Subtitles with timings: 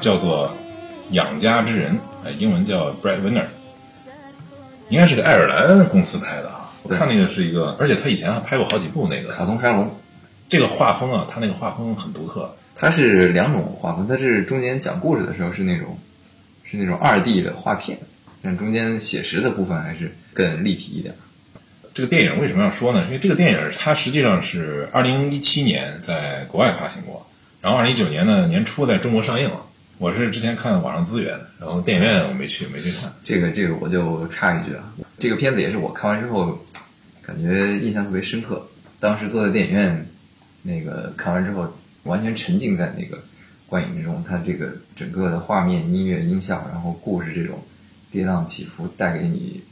[0.00, 0.48] 叫做
[1.10, 3.42] 《养家之人》，哎，英文叫《Breadwinner》，
[4.88, 6.72] 应该是个爱尔兰公司拍的啊。
[6.82, 9.94] 我看那个是一个，而且他以前还拍过好几部那个卡通沙龙，
[10.48, 12.56] 这个画风啊，他那个画风很独特。
[12.74, 15.98] 它是两种画风，它是中间讲故事的时候是那种
[16.64, 17.98] 是那种二 D 的画片，
[18.42, 21.14] 但中间写实的部分还是更立体一点。
[21.92, 23.04] 这个电影为什么要说呢？
[23.04, 27.26] 因为这个电影它实际上是二零一七年在国外发行过，
[27.60, 29.60] 然后二零一九年呢年初在中国上映了。
[30.00, 33.12] 我是之前看网上资源，然后电影院我没去，没去看。
[33.22, 34.82] 这个这个我就插一句啊，
[35.18, 36.58] 这个片子也是我看完之后
[37.20, 38.66] 感觉印象特别深刻。
[38.98, 40.06] 当时坐在电影院，
[40.62, 41.70] 那个看完之后
[42.04, 43.22] 完全沉浸在那个
[43.66, 47.62] 观影之中，它这个整个的画面、音乐、音效，然后故事这种
[48.10, 49.62] 跌宕起伏带给你，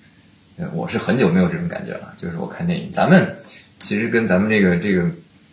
[0.74, 2.12] 我是很久没有这种感觉了。
[2.18, 3.34] 就是我看电影，咱们
[3.78, 5.10] 其实跟咱们这个这个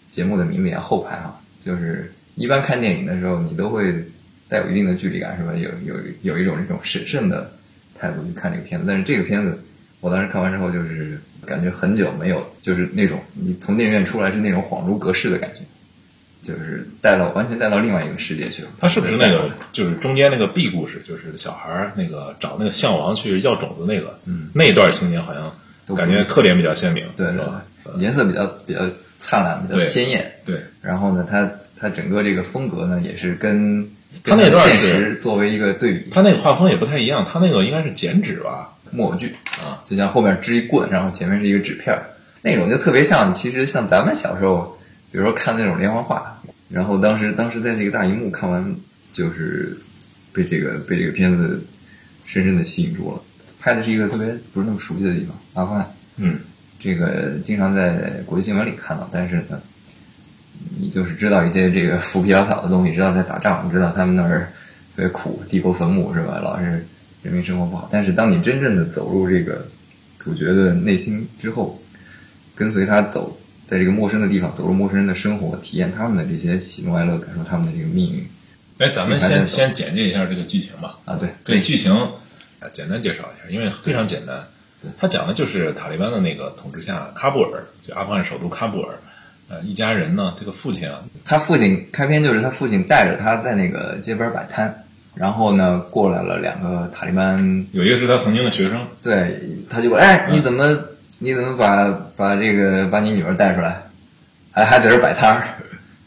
[0.10, 4.06] 节目的名字一样，后排哈，就是一般看电影的时候，你都会
[4.48, 5.54] 带有一定的距离感，是吧？
[5.54, 7.52] 有有有一种这种审慎的
[8.00, 8.86] 态度去看这个片子。
[8.88, 9.58] 但是这个片子，
[10.02, 15.62] 我当时看完之后，就是感觉很久没有，就是那种你从电影院出来是那种恍如隔世的感觉，
[16.42, 18.70] 就是带到完全带到另外一个世界去了。
[18.80, 25.52] 它是不是那个就是中间那个 B 故事，就是小孩儿那个找那个象王去要种子那个，嗯，那段情节好像
[25.88, 27.66] 都感觉特点比较鲜明，对对是吧？
[27.98, 28.82] 颜色比较比较
[29.20, 30.32] 灿烂，比较鲜艳。
[30.46, 33.88] 对，然后呢，它它整个这个风格呢，也是跟
[34.24, 38.72] 它那段是实作为一个对比，他那个画风也不太一样，他那个应该是剪纸吧？
[38.92, 42.06] 木偶剧啊，就像后面支一棍，然后前面是一个纸片儿，
[42.42, 44.78] 那种就特别像，其实像咱们小时候，
[45.12, 48.76] 比如说看那种连环画，然后当时当时在这个大荧幕看完，
[49.12, 49.78] 就是
[50.32, 51.62] 被这个被这个片子
[52.26, 53.22] 深深的吸引住了。
[53.60, 55.92] 拍的是一个特别不是那么熟悉的地方，阿富汗。
[56.18, 56.40] 嗯，
[56.80, 59.60] 这个经常在国际新闻里看到，但是呢，
[60.80, 64.52] 你就是知道一些这个 浮皮潦草的东西，知道在打仗，知道他们那儿
[64.96, 66.40] 特别苦，地国坟墓是吧？
[66.44, 66.86] 老是
[67.24, 67.90] 人民生活不好。
[67.92, 69.66] 但是当你真正的走入这个
[70.20, 71.82] 主角的内心之后，
[72.56, 73.38] 跟随他走，
[73.68, 78.26] 在这个陌生的地方，走入陌生人的生活，体验他们的这些喜怒哀乐，感受他们的这个命运
[78.78, 80.98] 哎，咱们先先简介一下这个剧情吧。
[81.06, 84.46] 啊，对，对剧情啊，简单介绍一下，因为非常简单
[84.82, 84.92] 对。
[85.00, 89.00] 他讲的就是塔利班的那个统治下，喀布尔，就阿富汗首都喀布尔，
[89.48, 94.74] 呃，一家人呢，这个父亲啊，他父亲开篇就是他父亲带着他在那个街边摆摊，
[95.14, 99.40] 然后呢过来了两个塔利班有一个是他曾经的学生，对，
[99.70, 100.78] 他就过来，哎，你怎么
[101.20, 103.82] 你怎么把把这个把你女儿带出来，
[104.52, 105.48] 还还在这儿摆摊儿，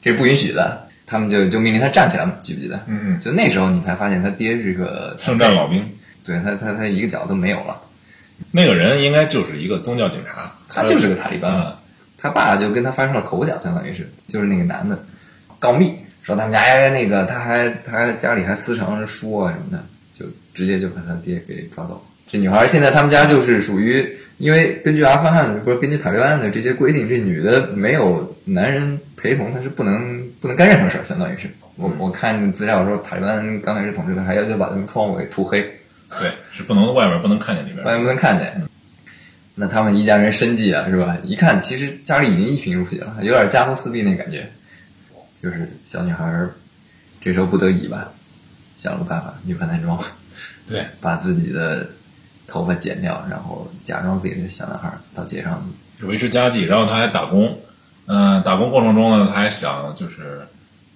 [0.02, 0.86] 这是不允许的。
[1.06, 2.76] 他们就就命令他站起来嘛，记不记得？
[2.86, 5.82] 嗯嗯，就那时候你才发现他爹是个圣战老兵。
[6.22, 7.80] 对他他他一个脚都没有了，
[8.50, 11.72] 那个人应该就是一个宗教警察，他就是个塔利班嘛。
[12.18, 14.98] 啊，他爸就跟他发生了口角，相当于是就是那个男的
[15.58, 19.84] 告密，说他们家哎那个他还他还家里还私藏着书啊什么的，
[20.14, 22.04] 就直接就把他爹给抓走。
[22.26, 24.06] 这女孩现在他们家就是属于，
[24.36, 31.48] 因为根据阿富汗或者根据塔利班的这些规定，这女的没有男人陪同，她是不能不能干任何事儿，相当于是。
[31.76, 35.60] 我我看资料说，塔利班刚开始统治的还要求把他们窗户给涂黑，
[36.20, 37.82] 对，是不能外面不能看见里边。
[37.86, 38.60] 外面不能看见。
[39.60, 41.16] 那他们一家人生计啊，是吧？
[41.24, 44.48] 一看，其实家里已经一贫如洗了，有点家徒四壁那感觉。
[45.42, 46.54] 就是小女孩儿
[47.20, 48.08] 这时候不得已吧，
[48.76, 49.98] 想了个办法，女扮男装，
[50.66, 51.86] 对，把自己的
[52.46, 55.60] 头发剪掉，然后假装自己的小男孩儿到街上。
[56.02, 57.58] 维持家计，然后他还打工，
[58.06, 60.40] 嗯、打工过程中呢，他还想就是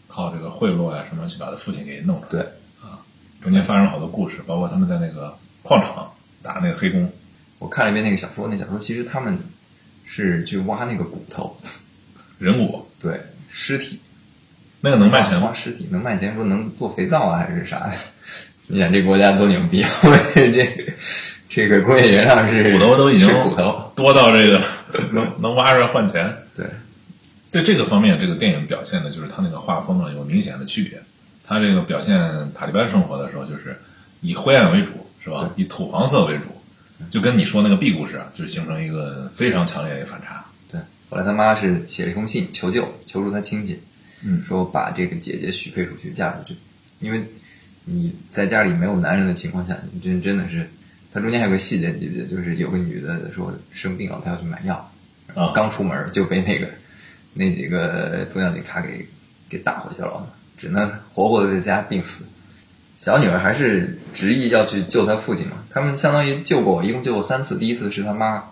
[0.06, 2.28] 靠这个贿赂啊什么去把他父亲给弄出来。
[2.30, 2.40] 对
[2.80, 3.02] 啊，
[3.42, 6.08] 中间发生了好多故事，包括他们在那个矿场
[6.40, 7.10] 打那个黑工，
[7.62, 9.38] 我看了一遍那个小说，那小说其实他们
[10.04, 11.56] 是去挖那个骨头，
[12.40, 13.20] 人骨，对，
[13.50, 14.00] 尸体
[14.80, 15.46] 那个能卖钱吗？
[15.46, 17.94] 挖尸体能卖钱，说能做肥皂啊，还是啥呀？
[18.66, 19.84] 你想这国家多牛逼！
[20.34, 20.92] 这个
[21.48, 24.60] 这个工业原料是骨头都已经骨头，多到这个
[25.12, 26.34] 能能挖出来换钱。
[26.56, 26.66] 对，
[27.50, 31.00] 在这个方面，这个电影表现的就是它那个画风啊有明显的区别。
[31.46, 32.18] 它这个表现
[32.54, 33.78] 塔利班生活的时候，就是
[34.20, 34.90] 以灰暗为主，
[35.22, 35.50] 是吧？
[35.56, 36.44] 以土黄色为主，
[37.10, 40.44] 就跟你说那个 B 故事啊，就是形成一个非常强烈的反差。
[40.70, 40.80] 对。
[41.10, 43.78] 后来他妈是写了一封信求救，求助他亲戚，
[44.24, 46.56] 嗯说把这个姐姐许配出去，嫁出去，
[47.00, 47.22] 因为
[47.84, 50.68] 你在家里没有男人的情况下，你真真的是，
[51.12, 52.26] 他中间还有个细节，记不记得？
[52.26, 54.90] 就是有个女的说生病了，她要去买药，
[55.34, 56.68] 然后刚出门就被那个
[57.34, 59.06] 那几个宗教警察给
[59.48, 60.26] 给打回去了，
[60.56, 62.24] 只能活活的在家病死。
[63.02, 65.56] 小女儿还是执意要去救她父亲嘛。
[65.70, 67.56] 他们相当于救过我，一共救过三次。
[67.56, 68.44] 第一次是他妈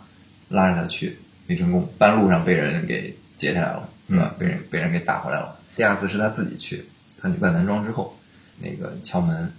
[0.49, 1.17] 拉着她去，
[1.47, 4.35] 没成功，半路上被人给截下来了，是吧？
[4.37, 5.56] 被人被人给打回来了。
[5.76, 6.85] 第二次是他自己去，
[7.23, 8.19] 他女扮男装之后，
[8.58, 9.52] 那个敲门，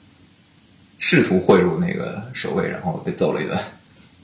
[0.98, 3.58] 试图贿赂那个守卫，然后被揍了一顿。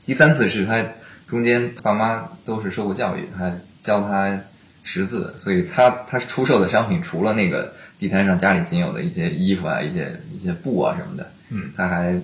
[0.06, 0.84] 第三次是他
[1.28, 4.38] 中间爸妈都是受过教育，他教他
[4.84, 12.20] 识字，所以他他出售的商品除了那个地摊上家里仅有的一些衣服啊、一些一些布啊什么的，嗯，他还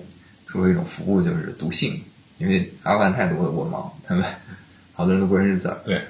[0.46, 2.00] 出了一种服务，就是读信，
[2.38, 4.24] 因为阿富汗太多的文盲，他们
[4.94, 6.00] 好多人都不认识字儿，对，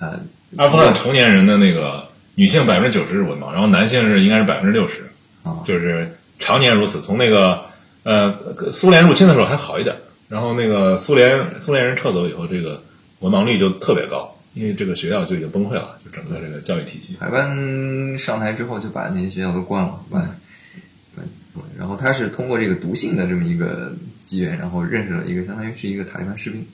[0.00, 0.20] 呃，
[0.56, 5.02] 阿富汗成年人的那个女性百分之九十是文盲，然后男性是应该是百分之六十，
[5.44, 7.00] 啊就是常年如此。
[7.00, 7.64] 从那个
[8.02, 8.36] 呃
[8.72, 9.94] 苏联入侵的时候还好一点，
[10.28, 12.82] 然后那个苏联苏联人撤走以后，这个
[13.20, 17.14] 文盲率就特别高，因为这个学校就已经崩溃了，就整个这个教育体系。
[17.20, 20.26] 塔利班上台之后就把那些学校都关了，关
[21.14, 21.66] 关。
[21.78, 23.94] 然后他是通过这个读信的这么一个
[24.24, 26.66] 机缘，然后认识了一个相当于是一个塔利班士兵。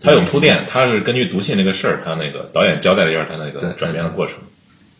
[0.00, 4.36] 他有铺垫，他是根据读信这个事儿，他那个导演交代了一下他那个转变的过程。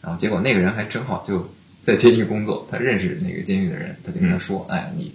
[0.00, 1.52] 然后结果那个人还正好就
[1.82, 5.12] 在监狱工作，他认识那个监狱的人，他就跟他说：“哎，你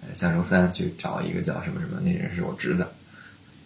[0.00, 2.86] 呃下周三去找一个叫什么什么，那人是我侄子。”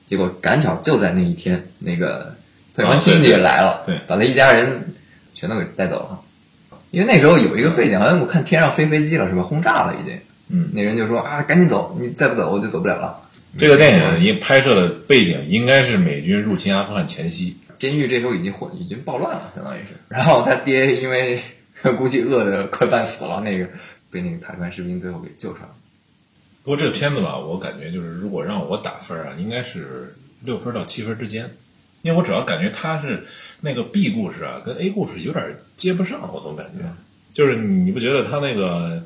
[0.07, 2.35] 结果赶巧就在那一天，那个
[2.75, 4.95] 特班亲戚也来了，对对把他一家人
[5.35, 6.21] 全都给带走了。
[6.91, 9.43] 因为那时候有一个背景，好像我看天上飞飞机了，是吧？
[9.43, 10.19] 轰炸了已经。
[10.49, 13.17] 嗯，那人就说啊，赶紧走，你再不走我就走不了了。
[13.59, 17.57] 这个电影应拍摄的背景应该是美军入侵阿富汗前夕。
[17.77, 19.89] 监狱这时候已经混，已经暴乱了，相当于是。
[20.09, 21.41] 然后他爹因为
[21.97, 23.67] 估计饿的快半死了，那个
[24.11, 25.71] 被那个塔利班士兵最后给救出来了。
[26.63, 31.49] 不过这个片子吧，我感觉就是如果让我打分啊，应该是六分到七分之间，
[32.03, 33.23] 因为我主要感觉它是
[33.61, 35.45] 那个 B 故事啊，跟 A 故事有点
[35.77, 36.85] 接不上，我总感觉，
[37.33, 39.03] 就是你不觉得他那个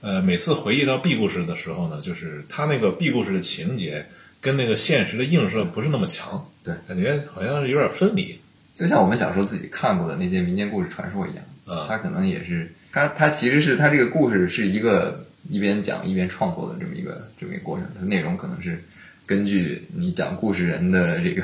[0.00, 4.06] 呃每次回忆到 B 故事的时候呢，就是他那个 B 故事的情节
[4.40, 8.38] 跟那个现实的映射不是那么强，对，感觉好像是有点分离。
[8.74, 18.80] 就像我们小时候自己看过的那些民间故事传说一样，啊他可能也是他他其实是他这个故事是一个一边讲一边创作的这么一个这么一个过程，它的内容可能是
[19.26, 21.42] 根据你讲故事人的这个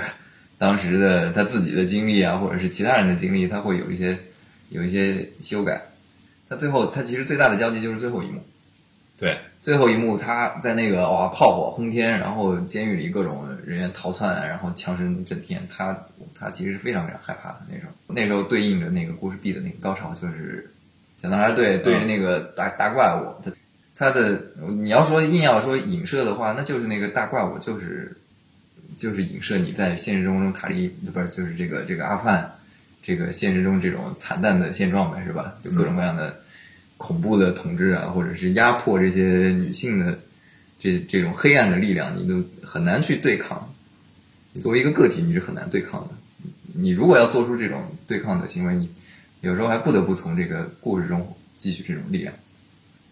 [0.65, 4.19] 当时的他自己的经历啊，或者是其他人的经历，他会有一些
[4.71, 5.79] 有一些修改。
[6.49, 8.43] 他最后他其实最大的交集就是最后一幕，
[9.19, 15.95] 对，最后一幕，他在那个哇炮火轰天，然后监狱里各种人员逃窜，然后枪声震天，他
[16.35, 17.93] 他其实是非常非常害怕的那时候。
[18.07, 20.71] 那时候对应着那个故事 B 的那个高潮，就是
[21.21, 23.53] 小男孩对对着那个大大怪物，他
[23.95, 24.41] 他的
[24.83, 28.17] 你要说硬要说影射的话，那就是那个大怪物就是
[28.97, 32.51] 就是影射你在现实生活中塔利不是就是这个这个阿富汗
[33.03, 35.55] 这个现实中这种惨淡的现状呗，是吧？
[35.63, 36.41] 就各种各样的。
[36.97, 40.17] 恐怖的统治啊，或者是压迫这些女性的
[40.79, 43.69] 这这种黑暗的力量，你都很难去对抗。
[44.53, 46.11] 你作为一个个体，你是很难对抗的。
[46.73, 48.89] 你如果要做出这种对抗的行为，你
[49.41, 52.33] 有时候还不得不从这个故事中汲取这种力量。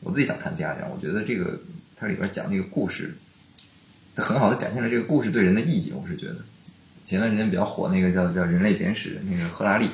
[0.00, 1.60] 我自己想谈第二点，我觉得这个
[1.96, 3.21] 它里边讲那个故事，它
[4.16, 5.92] 很好的展现了这个故事对人的意义。
[5.92, 6.36] 我是觉得，
[7.04, 9.88] 前段时间比较火那个叫叫《人类简史》，那个赫拉利，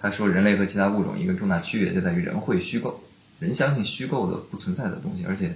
[0.00, 3.02] 他说人类和其他物种一个重大区别就在于人会虚构。
[3.38, 5.54] 人相信虚构的不存在的东西，而且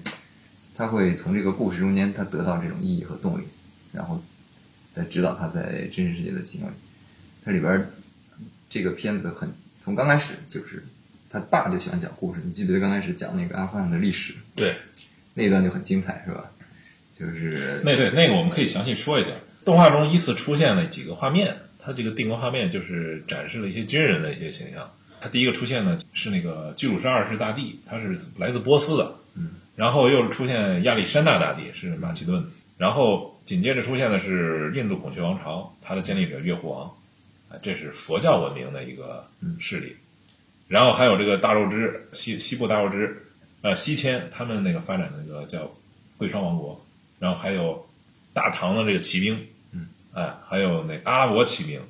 [0.75, 3.44] 他会从这个故事中间，他得到这种意义和动力，
[3.92, 4.23] 然后
[4.92, 6.68] 再指导他在真实世界的行为。
[7.44, 7.87] 它里边
[8.70, 10.82] 这个片子很从刚开始就是
[11.28, 14.34] 他爸就喜欢讲故事，你记不记得刚开始讲那个阿富汗的历史？
[14.54, 14.75] 对，
[15.34, 16.50] 那一段就很精彩，是吧？
[17.14, 19.30] 就是那对那个我们可以详细说一下。
[19.64, 24.92] 动画中依次出现了几个画面，它这个定格画面就是展示了一些军人的一些形象。
[25.21, 32.44] 它第一个出现呢是那个居鲁士二世大帝，他是来自波斯的，嗯，然后又出现亚历山大大帝是马其顿，
[32.76, 36.94] 然后紧接着出现的是印度孔雀王朝，它的建立者月护王，
[37.49, 39.26] 啊，这是佛教文明的一个
[39.59, 39.97] 势力，
[40.68, 43.25] 然后还有这个大肉支西西部大肉支，
[43.62, 45.75] 呃西迁他们那个发展的那个叫
[46.18, 46.84] 贵霜王国，
[47.25, 47.87] 然后还有
[48.35, 51.81] 大唐的这个骑兵，嗯，哎，还有那阿拉伯骑兵，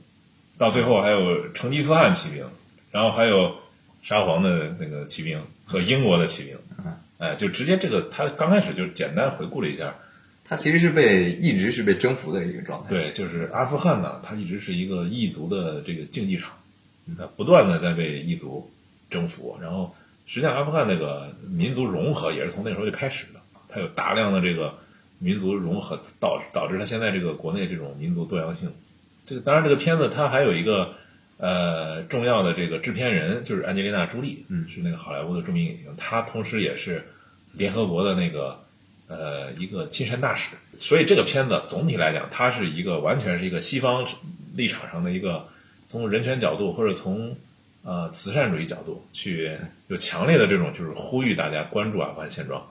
[0.57, 2.47] 到最后还有成吉思汗骑兵。
[2.93, 3.57] 然后还有
[4.05, 6.57] 沙皇的那个骑兵和英国的骑兵，
[7.19, 9.93] 哎，就直接这个他刚开始就简单回顾了一下，
[10.45, 12.91] 他其实是被一直是被征服的一个状态。
[12.91, 16.53] 对，就是阿富汗呢，它一直是一个异族的这个竞技场，
[17.19, 18.71] 它不断的在被异族
[19.11, 19.59] 征服。
[19.61, 19.93] 然后
[20.25, 24.73] 实际上阿富汗那个民族融合也是从那时候就开始的，它有大量的这个
[25.25, 28.71] 民族融合，导导致它现在这个国内这种民族多样性。
[29.25, 30.95] 这个当然这个片子它还有一个。
[31.37, 37.04] 呃，重要的这个制片人就是安吉丽娜·朱莉，嗯，是那个好莱坞的著名影星，她同时也是
[37.52, 38.57] 联合国的那个
[39.09, 44.07] 呃一个亲善大使，所以这个片子总体来讲，它是一个完全是一个西方
[44.54, 45.47] 立场上的一个
[45.88, 47.37] 从人权角度或者从
[47.83, 52.64] 呃慈善主义角度去有强烈的这种就是呼吁大家关注阿富汗现状，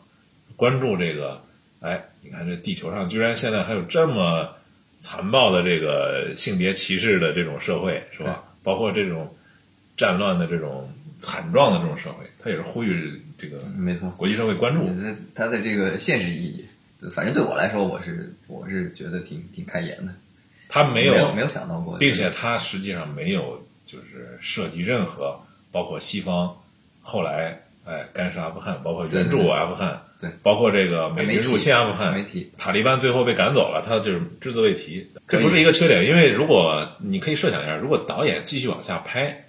[0.55, 1.43] 关注这个
[1.81, 4.49] 哎，你看这地球上居然现在还有这么
[5.01, 8.43] 残暴的这个性别歧视的这种社会是吧？
[8.63, 9.35] 包括这种
[9.97, 10.89] 战乱的这种
[11.21, 14.89] 惨状的这种社会，他也是呼吁这个没错，国际社会关注。
[15.35, 16.65] 他的这个现实意义，
[17.11, 20.13] 反正对我来说，我是我是觉得挺挺开眼的。
[20.69, 25.39] 他没有没有想到过，并且他实际上没有就是涉及任何
[25.71, 26.55] 包括西方
[27.01, 32.25] 后来哎干涉阿富汗，包括援助阿富汗，对，包括这个美军入侵阿富汗，
[32.57, 35.05] 塔利班最后被赶走了，他就是只字未提。
[35.27, 39.45] 这不是一个缺点，因为如果你可以设想一下，如果导演继续往下拍，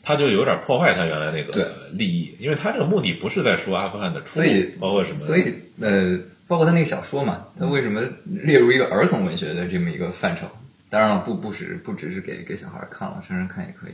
[0.00, 4.48] 他就有点破坏他原来那个利益，因为他这个目的不是在说阿富汗的出路，
[4.78, 10.46] 包括什么，所以呃，包括他那个小说嘛，他为什么列入一个儿童文学的这么一个范畴？
[10.88, 13.92] 当然了，不不只不只是给给小孩看了，成人看也可以。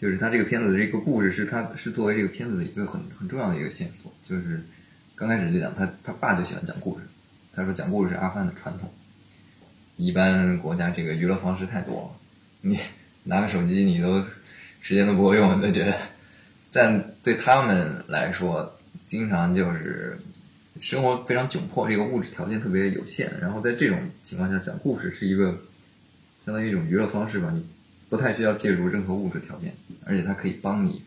[0.00, 4.12] 就是他这个片子的这个故事，是他是作为这个片子的一个很很重要的一个线索。
[4.22, 4.62] 就是
[5.18, 7.04] 刚开始就讲他他爸就喜欢讲故事，
[7.52, 8.88] 他说讲故事是阿富汗的传统。
[9.96, 12.10] 一般国家这个娱乐方式太多了，
[12.60, 12.78] 你
[13.24, 14.22] 拿个手机你都
[14.80, 15.92] 时间都不够用，就觉得。
[16.70, 20.16] 但对他们来说，经常就是
[20.80, 23.28] 生活非常窘迫，这个物质条件特别有限。
[23.40, 25.58] 然后在这种情况下讲故事是一个
[26.44, 27.66] 相当于一种娱乐方式吧，你
[28.08, 31.02] 不太需要借助任何物质条件，而且它可以帮你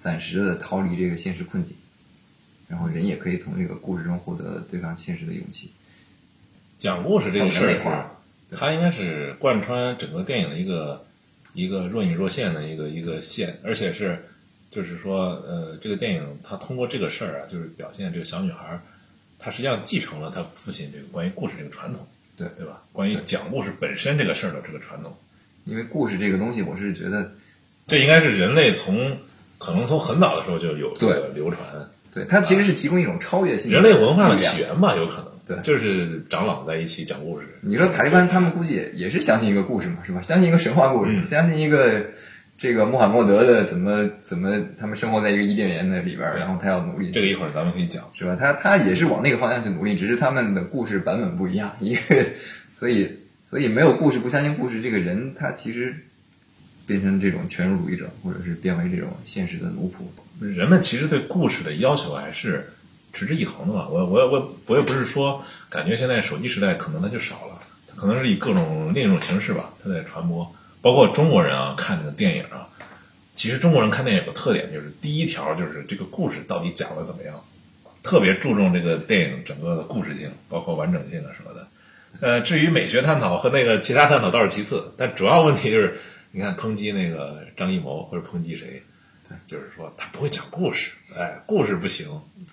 [0.00, 1.76] 暂时的逃离这个现实困境，
[2.74, 5.70] 然后人也可以从这个故事中获得对抗现实的勇气。
[6.76, 8.10] 讲故事这个事儿，
[8.50, 11.06] 它应该是贯穿整个电影的一个
[11.52, 14.24] 一个若隐若现的一个一个线，而且是
[14.72, 18.76] 就是说，呃，这个电影它通过这个事儿啊，就是表现这个小女孩，
[19.38, 22.04] 她实际上继承了她父亲这个关于故事这个传统，
[22.36, 22.82] 对对吧？
[22.92, 25.16] 关于讲故事本身这个事儿的这个传统，
[25.64, 27.30] 因为故事这个东西，我是觉得
[27.86, 29.16] 这应该是人类从
[29.58, 35.26] 可能从很早的时候就有这个流传，对它其实是提供一种超越性人类文化的起源吧，有可能。
[35.46, 37.46] 对，就是长老在一起讲故事。
[37.60, 40.22] 你说塔利班他们估计也也是相信一个故事嘛，是吧？
[40.22, 42.06] 相信一个神话故事，相信一个
[42.56, 47.10] 这个穆罕默德的怎么怎么，他们生活在一个伊甸园的里边，然后他要努力。
[47.10, 48.34] 这个一会儿咱们可以讲，是吧？
[48.40, 51.76] 他他也是往那个方向去努力，只是他们的故事版本不一样。
[51.78, 52.24] 一个，
[52.74, 53.10] 所以
[53.50, 55.94] 所以没有故事不相信故事，这个人他其实
[56.86, 60.04] 变成这种全儒主义者，或者是变为这种现实的奴仆。
[60.40, 62.70] 人们其实对故事的要求还是。
[63.16, 67.62] 持之以恒的嘛，我我我我也不是说感觉现在手机时代可能它就少了，
[67.94, 70.52] 可能是以各种另一种形式吧，它在传播。
[70.82, 72.68] 包括中国人啊，看这个电影啊，
[73.36, 77.40] 其实中国人看电影有个特点，就是第一条就是这个故事到底讲的怎么样，
[78.02, 81.68] 特别注重这个电影整个的故事性，包括完整性啊什么的。
[82.20, 86.00] 呃，至于美学探讨和那个其他探讨倒是其次，但主要问题就是，
[86.32, 88.82] 你看抨击那个张艺谋或者抨击谁。
[89.46, 92.08] 就是说他不会讲故事，哎，故事不行，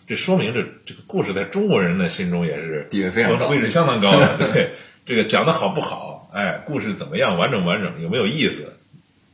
[0.07, 4.37] 这说明这这个故事在中国人的心中也是地位非常高，位置相当高的。
[4.53, 4.71] 对，
[5.05, 8.77] 这个讲的好不好，哎，故事怎么样，完整完整，有没有意思？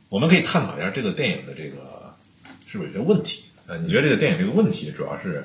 [0.08, 2.14] 我们可以探讨一下这个电影的这个
[2.66, 3.44] 是不是有些问题？
[3.66, 5.44] 呃，你觉得这个电影这个问题主要是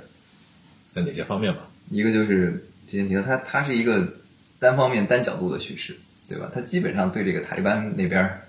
[0.91, 1.69] 在哪些方面吧？
[1.89, 4.07] 一个就是之前提到，它它是一个
[4.59, 5.95] 单方面单角度的叙事，
[6.29, 6.49] 对吧？
[6.53, 8.41] 它基本上对这个塔利班那边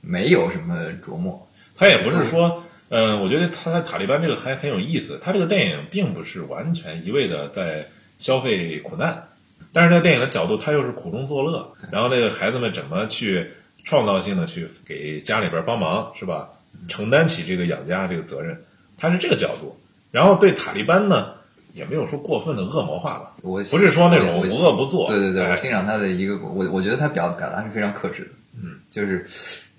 [0.00, 1.44] 没有什么琢磨。
[1.76, 5.20] 他也不是说，呃，我觉得他在塔利班这个还很有意思。
[5.22, 7.86] 他这个电影并不是完全一味的在
[8.18, 9.28] 消费苦难，
[9.72, 11.70] 但是这个电影的角度，他又是苦中作乐。
[11.90, 13.46] 然后这个孩子们怎么去
[13.84, 16.48] 创造性的去给家里边帮忙，是吧？
[16.88, 18.58] 承担起这个养家这个责任，
[18.96, 19.78] 他是这个角度。
[20.10, 21.32] 然后对塔利班呢，
[21.74, 23.34] 也没有说过分的恶魔化吧？
[23.42, 25.06] 我不是说那种无恶不作。
[25.08, 28.30] 对对对，我欣赏他的一个，我我觉得他表表达是非常克制的。
[28.62, 29.26] 嗯，就是。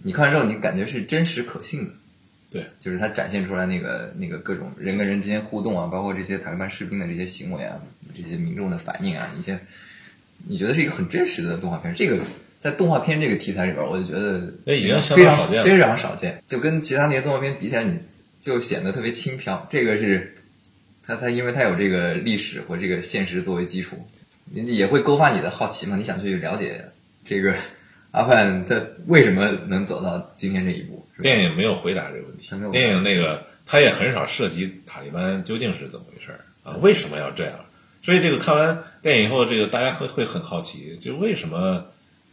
[0.02, 1.92] 你看完之后，你感觉是真实可信的，
[2.52, 7.80] 对，就是他展现出来那个那个各种人跟人之间互动啊，包括这些塔利班士兵的这些行为啊，
[8.16, 9.60] 这些民众的反应啊，一些
[10.48, 11.94] 你觉得是一个很真实的动画片。
[11.94, 12.20] 这个
[12.60, 16.44] 在动画片这个题材里边，我就觉得已经非常少见，非常少见。
[16.48, 18.00] 就跟其他那些动画片比起来，你
[18.42, 19.68] 就显得特别轻飘。
[19.70, 20.34] 这个是
[21.06, 23.96] 它它因为它有这个历史和这个现实作为基础，
[24.46, 25.96] 你也会勾发你的好奇嘛？
[25.96, 26.84] 你想去了解
[27.24, 27.54] 这个。
[28.12, 28.76] 阿富汗他
[29.06, 31.06] 为什么能走到今天这一步？
[31.22, 32.50] 电影没有回答这个问题。
[32.72, 36.32] 电影那个他也很少涉及塔利班究竟是怎么回事
[36.64, 36.76] 啊？
[36.82, 37.60] 为什么要这样？
[38.02, 41.86] 所以这个看完电影以后，这个大家会会很好奇，就为什么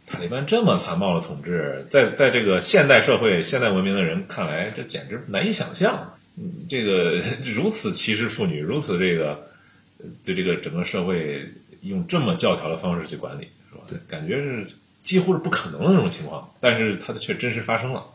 [0.05, 6.13] 塔利班这么残暴的统治，在在这个现代社会、现代文明的人看来，这简直难以想象。
[6.37, 9.49] 嗯，这个如此歧视妇女，如此这个
[9.97, 11.45] 呃对这个整个社会
[11.81, 13.83] 用这么教条的方式去管理，是吧？
[13.89, 14.65] 对，感觉是
[15.03, 18.05] 几乎是不可能的那种情况，但是它的却真实发生了，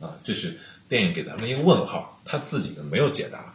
[0.00, 0.56] 啊，这是
[0.88, 3.54] 电影给咱们一个问号，他自己呢没有解答，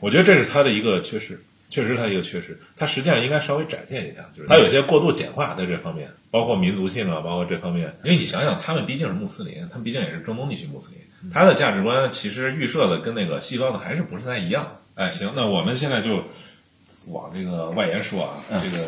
[0.00, 1.40] 我觉得这是他的一个缺失。
[1.68, 7.92] 确实，他一个缺失，他实际上应该稍微展现一下，就是他有些过度简化在这方面，包括民族性啊，包括这方面。
[8.04, 14.78] 因为你想想，他们毕竟是穆斯林，他们毕竟也是中东地区穆斯林，他的价值观其实预设的跟那个西方的还是不是太一样。
[14.94, 16.22] 哎，行，那我们现在就
[17.08, 18.86] 往这个外延说啊，这个，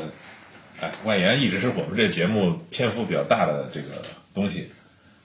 [0.80, 3.88] 哎，外延一直是我们这节目篇幅比较大的这个
[4.32, 4.68] 东西，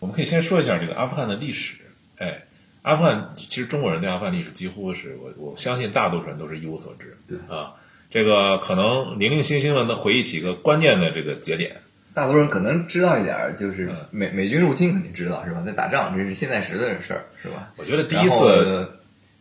[0.04, 1.76] 我们可以先说一下这个阿富汗的历史，
[2.18, 2.44] 哎。
[2.82, 7.18] 阿富汗其实中国人对阿富汗历史几乎是我我相信大多数人都是一无所知。
[7.26, 7.72] 对啊，
[8.12, 11.78] 这个可能零零星星的能回忆几个关键的这个节点。
[12.14, 15.64] 大多数人可能知道一点儿，就是嗯美美军入侵肯定知道是吧？
[15.66, 17.72] 在打仗这是现在时的事儿是吧？
[17.78, 18.92] 我觉得第一次，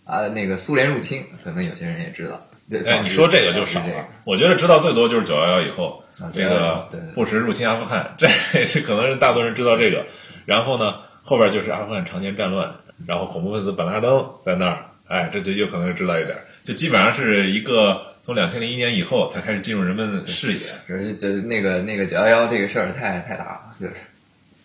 [0.04, 2.46] 啊，那个苏联入侵，可能有些人也知道。
[2.86, 4.08] 哎，你说这个就少这个了。
[4.22, 8.28] 我觉得知道最多就是九幺幺以后，啊这个布什入侵阿富汗，这
[8.64, 10.06] 是可能是大多数人知道这个。
[10.44, 12.72] 然后呢，后边就是阿富汗常年战乱，
[13.06, 16.44] 然后恐怖分子本拉登在那儿，哎，这就有可能是知道一点儿。
[16.64, 20.58] 就基本上是一个从两千零一年以后才开始进入人们视野。
[20.86, 23.94] 是这那个那个九幺幺这个事儿太太大了，就是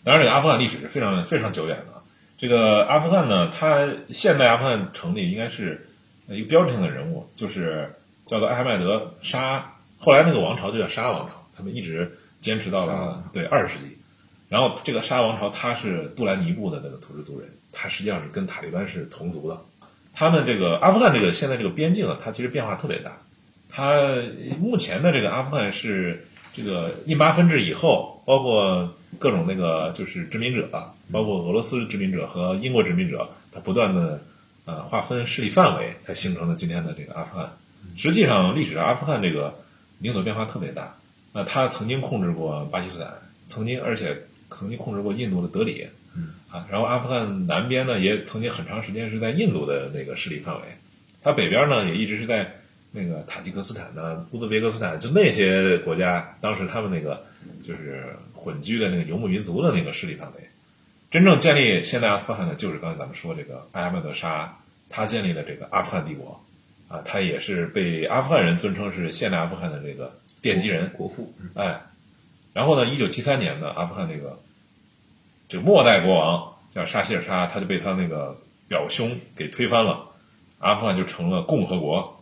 [0.03, 2.01] 当然，这个阿富汗历史是非常非常久远的。
[2.37, 5.87] 这个阿富汗呢，它现代阿富汗成立应该是
[6.27, 7.91] 一个标志性的人物，就是
[8.27, 9.65] 叫做艾哈迈德沙，
[9.97, 13.97] 后来那个王朝就叫沙王朝，他们一直坚持到了、啊对二十世纪。
[14.49, 19.59] 然后这个沙王朝他是杜兰尼布的那个土著族人，他实际上是跟塔利班是同族的。
[20.13, 23.21] 他们这个阿富汗这个现在这个边境啊，它其实变化特别大。
[23.69, 23.93] 它
[24.59, 34.19] 目前的这个阿富汗是这个印巴分治以后，包括各种那个就是殖民者啊，包括俄罗斯殖民者和英国殖民者，它不断的
[34.65, 37.51] 呃划分势力范围，才形成了今天的这个阿富汗。
[37.95, 39.53] 实际上，历史上阿富汗这个
[39.99, 40.95] 领土变化特别大。
[41.33, 43.13] 那它曾经控制过巴基斯坦，
[43.47, 44.17] 曾经而且
[44.49, 50.61] 曾经控制过印度的德里，嗯啊，然后阿富汗南边呢也曾经很长时间是在印度的那个势力范围，
[51.21, 52.55] 它北边呢也一直是在
[52.91, 57.23] 那个塔吉克斯坦呢、乌兹别克斯坦，就那些国家，当时他们那个
[57.61, 60.41] 就是混居的那个游牧民族的那个势力范围。
[61.09, 64.57] 真正建立现代阿富汗的，就是刚才咱们说这个艾哈迈德沙，
[64.89, 66.41] 他建立了这个阿富汗帝国，
[66.87, 70.89] 啊，他也是被阿富汗人尊称是现代阿富汗的这个奠基人。
[70.89, 71.81] 国父，嗯哎，
[72.57, 74.41] 然后呢，一九七三年呢，阿富汗这个
[75.47, 78.35] 这个末代国王叫沙希尔沙，他就被他那个
[78.67, 80.03] 表兄给推翻了，
[80.57, 82.19] 阿富汗就成了共和国。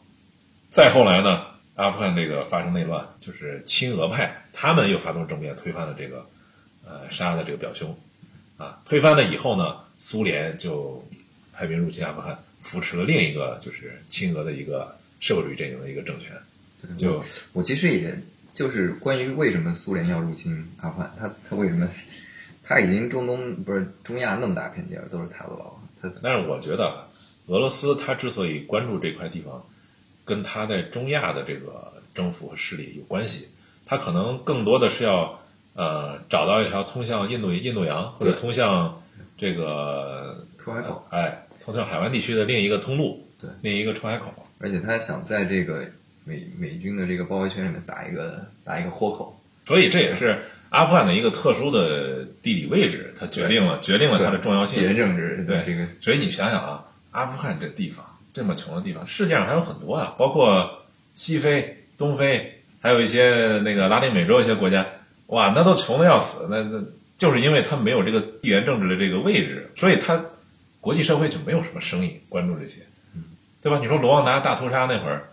[0.71, 1.45] 再后来呢，
[1.75, 6.27] 阿富汗这个发生内乱，就是亲俄派，他们又发动政变，推翻了这个
[6.85, 7.97] 呃沙的这个表兄，
[8.57, 11.01] 啊，推翻了以后呢，苏联就
[11.53, 16.29] 派兵入侵阿富汗，扶持了另一个就是亲俄的一个社会主义阵营的一个政权，
[16.97, 18.13] 就我其实也
[18.55, 21.87] 就是关于为什么苏联要入侵阿富汗，他他为什么
[22.63, 27.05] 他已经中东不是中亚那么大片地儿都是他的了，他但是我觉得啊
[27.47, 29.63] 俄罗斯他之所以关注这块地方，
[30.23, 33.49] 跟他在中亚的这个政府和势力有关系。
[33.85, 35.39] 他可能更多的是要
[35.75, 38.99] 呃找到一条通向印度印度洋或者通向
[39.37, 44.33] 这个出海口，呃哎通向海湾地区的另一个通路，对另一个出海口。
[44.57, 45.85] 而且他想在这个
[46.25, 50.37] 美美军的这个包围圈里面打一个打一个豁口，所以这也是
[50.69, 54.85] 阿富汗的一个特殊的地理位置，它决定了决定了它的重要性地。
[54.85, 60.83] 缘政治对这个所以你想想啊，阿富汗这地方这么穷的地方，世界上还有很多啊，包括
[61.13, 64.85] 西非、东非，还有一些那个拉丁美洲一些国家，
[65.27, 66.47] 哇，那都穷的要死。
[66.49, 66.83] 那那
[67.17, 70.21] 就是因为它没有这个地缘政治的这个位置，所以它
[70.81, 72.81] 国际社会就没有什么声音关注这些，
[73.61, 73.79] 对吧？
[73.79, 75.29] 你说卢旺达大屠杀那会儿，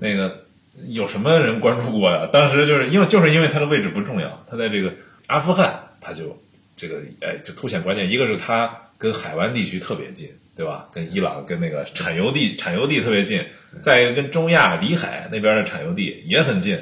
[0.00, 0.44] 那个
[0.88, 2.28] 有什么人关注过呀？
[2.32, 4.92] 当时就是因为就是因为它的位置不重要，它在这个
[5.26, 6.36] 阿富汗，它就
[6.76, 10.88] 这个哎就凸显关键，一个是它跟海湾地区特别近，对吧？
[10.92, 13.44] 跟伊朗跟那个产油地产油地特别近，
[13.82, 16.78] 再一个跟中亚里海那边的产油地也很近，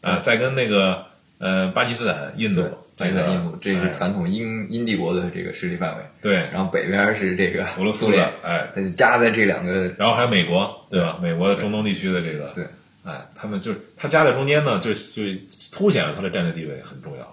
[0.00, 1.04] 啊，再跟那个
[1.38, 2.62] 呃巴基斯坦、印度
[2.98, 3.90] 这个印度，这是哎。
[3.90, 6.34] 传统英英帝国的这个势力范围，对。
[6.52, 11.18] 然后北边是这个俄罗斯联的，哎，它就夹在这两个然后还有美国，对吧？
[11.22, 12.66] 美国的中东地区的这个，对，
[13.04, 15.22] 哎，他们就是它夹在中间呢，就就
[15.70, 17.24] 凸显了它的战略地位很重要。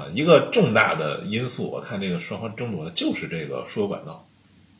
[0.00, 0.06] 啊。
[0.14, 4.26] 一个重大的因素，我看这个双方争夺的就是这个输油管道，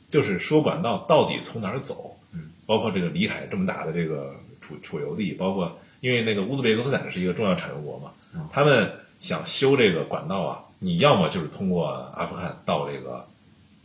[0.08, 8.48] 就是输油管道到底从哪儿走，嗯，包括这个里海这么大的这个储储油地，包括因为那个乌兹别克斯坦是一个重要产油国嘛，嗯。
[8.52, 13.26] 他们想修这个管道啊，你要么就是通过阿富汗到这个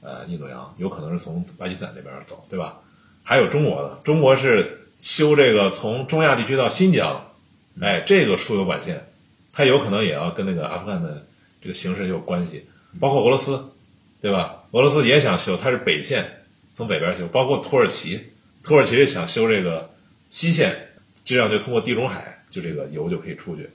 [0.01, 2.79] 呃印度洋，有可能是从巴基斯坦那边走，对吧？
[3.23, 7.31] 还有中国的，中国是修这个从中亚地区到新疆，
[7.79, 9.07] 哎，这个输油管线，
[9.53, 11.25] 它有可能也要跟那个阿富汗的
[11.61, 12.65] 这个形势有关系，
[12.99, 13.63] 包括俄罗斯，
[14.21, 14.63] 对吧？
[14.71, 16.43] 俄罗斯也想修，它是北线
[16.75, 18.19] 从北边修，包括土耳其，
[18.63, 19.89] 土耳其也想修这个
[20.29, 20.89] 西线，
[21.23, 23.69] 这样就通过地中海，就这个油就可以出去。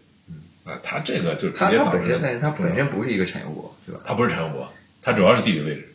[0.65, 4.01] 嗯，啊，它这个就是它本身，但是它本身不是一个产油国，对吧？
[4.05, 4.71] 它不是产油国，
[5.03, 5.89] 它主要是地理位置。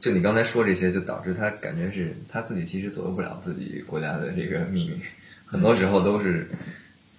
[0.00, 5.00] 就你刚才说这些，就导致他感觉是他自己其实左右不了自己国家的这个命运，
[5.46, 6.48] 很多时候都是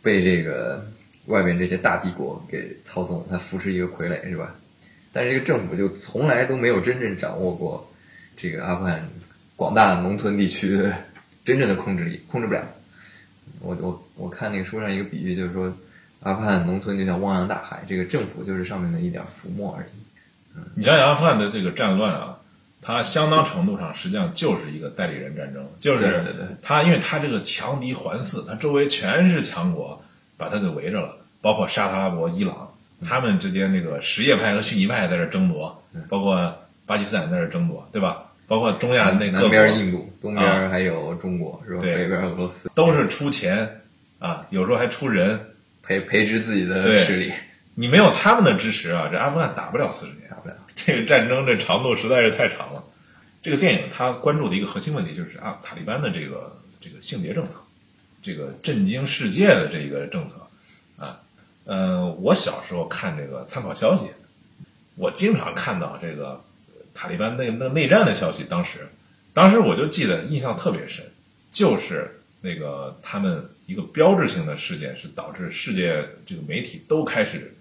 [0.01, 0.85] 被这个
[1.25, 4.55] 外边这些大帝国给操纵，他扶持一个傀儡是吧？
[5.11, 7.89] 但是这个政府就从来都没有真正掌握过
[8.35, 9.03] 这个阿富汗
[9.55, 10.93] 广大农村地区的
[11.43, 12.63] 真正的控制力，控制不了。
[13.59, 15.75] 我我我看那个书上一个比喻，就是说
[16.21, 20.59] 阿富汗农村就像汪洋大海，这个政府就是上面的一点浮沫而已。
[20.73, 22.37] 你想想阿富汗的这个战乱啊，
[22.81, 26.47] 它相当程度上实际上就是一个代理人战争，就是对对对。
[26.61, 30.01] 它因为它这个强敌环伺，它周围全是强国
[30.35, 32.67] 把它给围着了，包括沙特阿拉伯、伊朗，
[33.05, 38.23] 他们之间这个什叶派和逊尼派在这争夺，包括巴基斯坦在这争夺，对吧？
[38.47, 41.81] 包括中亚那各南国边印度，东边还有中国，是吧？
[41.81, 41.95] 对。
[41.95, 43.81] 北边俄罗斯，都是出钱
[44.19, 45.37] 啊，有时候还出人，
[45.87, 47.33] 培培植自己的对势力，
[47.75, 50.29] 你没有他们的支持啊，这阿富汗打不了四十年。
[50.29, 50.55] 打不了。
[50.75, 52.83] 这个战争这长度实在是太长了。
[53.41, 57.53] 这个电影它关注的一个核心问题就是啊，塔利班的这个这个性别政策，
[58.21, 60.35] 这个震惊世界的这个政策
[60.97, 61.19] 啊。
[61.65, 64.11] 呃，我小时候看这个参考消息，
[64.95, 68.43] 我经常看到这个呃塔利班那那内战的消息。
[68.43, 68.87] 当时，
[69.33, 71.03] 当时我就记得印象特别深，
[71.49, 77.53] 就是那个他们一个标志性的事件是导致世界这个媒体都开始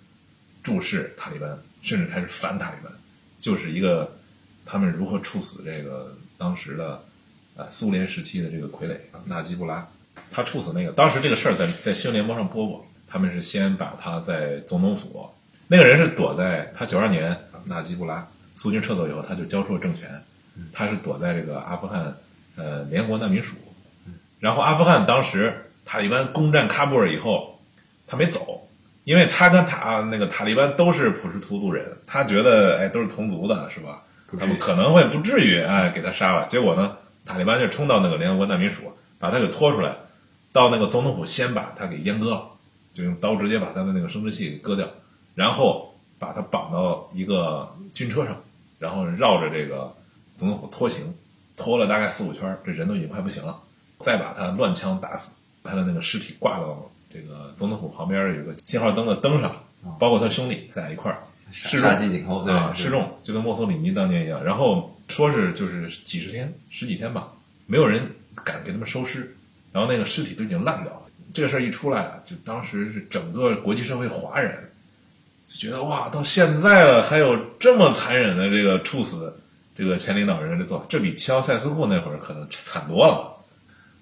[0.63, 2.91] 注视塔利班，甚至开始反塔利班，
[3.37, 4.17] 就是一个
[4.65, 7.05] 他们如何处死这个当时的
[7.57, 9.87] 呃苏联时期的这个傀儡纳吉布拉，
[10.31, 15.29] 他处死那个当时这个事儿在在新闻联播上播过，他们是先把他在总统府，
[15.67, 20.09] 那个人是躲在他九二年纳吉布拉苏军撤走以后，他就交出了政权，
[20.73, 22.17] 他是躲在这个阿富汗
[22.55, 23.57] 呃联合国难民署，
[24.39, 27.59] 然后阿富汗当时塔利班攻占喀布尔以后，
[28.07, 28.69] 他没走，
[29.05, 34.03] 因为他跟塔那个塔利班都是普什图族人，他觉得哎都是同族的是吧？
[34.39, 36.47] 他们可能会不至于哎给他杀了。
[36.49, 39.97] 结果呢，塔利班就冲到那个联合国难民署，把他给拖出来，
[40.53, 42.43] 到那个总统府先把他给阉割了，
[42.93, 44.87] 就用刀直接把他的那个生殖器给割掉，
[45.37, 48.37] 然后把他绑到一个军车上，
[48.81, 49.95] 然后绕着这个
[50.37, 51.15] 总统府拖行，
[51.57, 53.57] 拖了大概四五圈儿，这人都已经快不行了，
[54.01, 55.31] 再把他乱枪打死，
[55.67, 59.65] 他的那个尸体挂到这个总统府旁边有个信号灯的灯上，
[59.99, 61.19] 包括他兄弟，他俩一块儿
[61.53, 61.95] 示众啊，
[62.47, 62.75] 吧？
[62.75, 64.43] 示众就跟墨索里尼当年一样。
[64.45, 67.29] 然后说是就是几十天、十几天吧，
[67.67, 68.03] 没有人
[68.45, 69.35] 敢给他们收尸，
[69.73, 71.03] 然后那个尸体都已经烂掉了。
[71.33, 74.71] 这个事儿一出来啊，就当时是整个国际社会哗然，
[75.47, 79.39] 就觉得哇，到现在了还有这么残忍的这个处死
[79.77, 83.36] 这个前领导人的做法，这比齐奥塞斯库那会儿可能惨多了。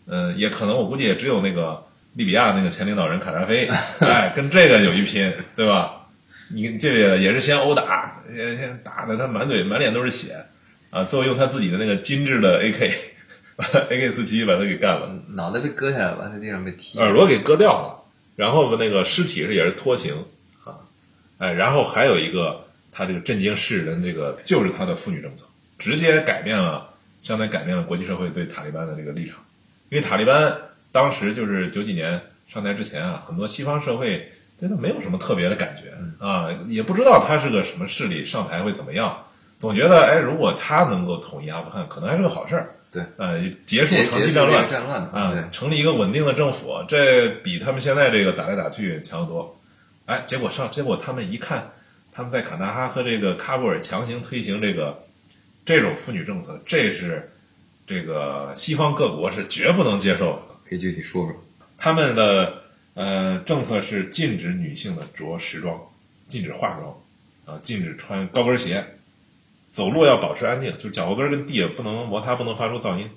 [0.06, 3.68] 嗯，也可能我估计也只有那个利比亚那个前领导人卡扎菲，
[4.00, 6.06] 哎，跟这个有一拼，对吧？
[6.50, 10.34] 你这个也是先殴打，先先打的他满嘴满脸都是血，
[10.90, 12.92] 啊，最后用他自己的那个精致的 AK，
[13.56, 18.04] 把 AK 四七把他给干了，脑袋被割下来了，在地上被踢，耳朵给割掉了，
[18.36, 20.14] 然后那个尸体是也是拖行
[20.64, 20.76] 啊，
[21.38, 25.46] 哎，然后还有一个他这个震惊世人，这个就是他的妇女政策，
[25.78, 26.90] 直接改变了，
[27.22, 29.36] 相当于改变了国际社会对塔利班的这个立场，
[29.90, 30.56] 因为塔利班
[30.90, 39.24] 当时就是九几年上台之前啊，很多西方社会对他没有什么特别的感觉啊，也不知道他是个什么势力，上台会怎么样，
[39.58, 42.70] 总觉得哎，如果他能够统一阿富汗，可能还是个好事儿。
[42.92, 49.60] 对，呃，结束长期战乱战乱啊对，，成立一个稳定的政府，这比他们现在这个打来打去强得多。
[50.06, 51.72] 哎，结果上，结果他们一看，
[52.12, 55.02] 他们在卡纳哈和这个喀布尔强行推行这个
[55.66, 57.32] 这种妇女政策，这是
[57.86, 60.42] 这个西方各国是绝不能接受的。
[60.68, 61.34] 可以具体说说。
[61.76, 62.62] 他们的
[62.94, 65.78] 呃政策是禁止女性的着时装，
[66.26, 66.94] 禁止化妆，
[67.44, 68.82] 啊，禁止穿高跟鞋，
[69.72, 73.10] 走路要保持安静，就是脚后跟跟地不能摩擦，不能发出噪音。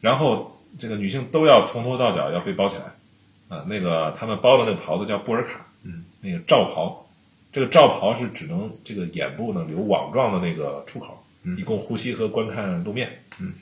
[0.00, 7.06] 然后这个女性都要从头到脚要被包起来，啊，那个他们包的那个袍子叫布尔卡，嗯，那个罩袍，
[7.52, 11.22] 这个罩袍是只能这个眼部呢留网状的那个出口，
[11.58, 13.52] 以供呼吸和观看路面，嗯，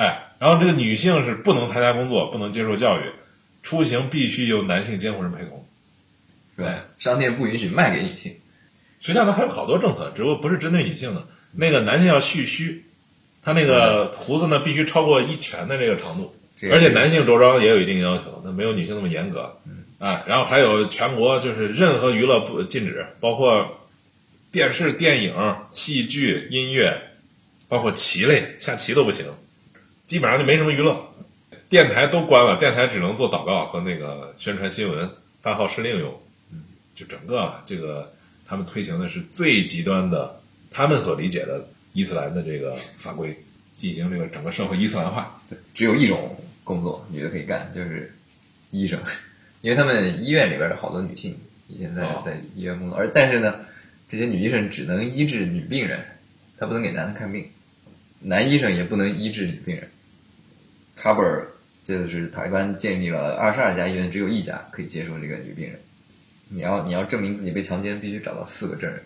[0.00, 3.02] 哎，然后这个女性是不能参加工作，不能接受教育，
[3.62, 5.66] 出行必须由男性监护人陪同。
[6.56, 6.84] 是吧？
[6.98, 8.32] 商店不允许卖给女性，
[9.00, 11.26] 实际上它还有好多政策，只不过不是针对女性的。
[11.52, 12.84] 那个男性要蓄须，
[13.42, 16.34] 他那个胡子呢必须超过一拳的这个长度，
[16.72, 19.58] 而且男性着装也有一定要求，那没有女性那么严格。
[19.66, 23.86] 嗯，啊，然后还有全国就是任何娱乐不禁止，包括
[24.52, 25.34] 电视、电影、
[25.70, 26.94] 戏剧、音乐，
[27.68, 29.26] 包括棋类，下棋都不行，
[30.10, 31.00] 基本上就没什么娱乐。
[31.68, 35.08] 电台都关了，电台只能做祷告和那个宣传新闻、
[35.40, 36.12] 发号施令用。
[36.50, 36.64] 嗯，
[36.96, 38.12] 就整个啊，这个
[38.44, 43.32] 他们推行的是最极端的，他们所理解的伊斯兰的这个法规，
[43.76, 45.40] 进行这个整个社会伊斯兰化。
[45.48, 48.12] 对，只有一种工作女的可以干，就是
[48.72, 48.98] 医生，
[49.60, 51.36] 因为他们医院里边有好多女性
[51.68, 53.60] 以前在哦在医院工作，而但是呢，
[54.10, 56.04] 这些女医生只能医治女病人，
[56.58, 57.48] 她不能给男的看病，
[58.18, 59.88] 男医生也不能医治女病人。
[61.02, 61.46] 喀布尔
[61.82, 65.80] 就是塔利班建立了二十二家医院，只有一家可以接受这个女病人。
[66.48, 69.02] 你要你要证明自己被强奸，必须找到四个证人，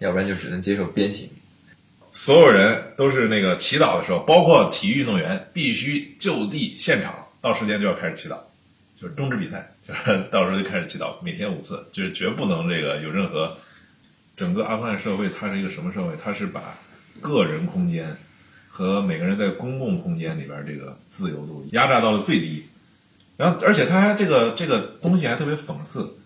[0.00, 1.28] 要不然就只能接受鞭刑。
[2.12, 8.36] 所有人都是那个祈祷的时候，包括体育运动员，必须就地现场，到时间就要开始祈祷，
[9.00, 13.56] 就是终止比赛， 就是到时候就开始祈祷，每天五次，就是绝不能这个有任何。
[14.36, 16.14] 整个阿富汗社会它是一个什么社会？
[16.22, 16.78] 它是把
[17.20, 18.16] 个人空间
[18.78, 22.64] 和每个人在公共空间里边这个自由度压榨到了最低，
[23.36, 26.16] 然后而且他还这个这个东西还特别讽刺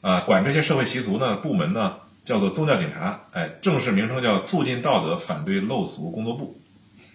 [0.00, 6.56] 啊，管这些社会习俗呢部门呢叫做宗教警察，哎，正式名称叫促进道德反对陋俗工作部，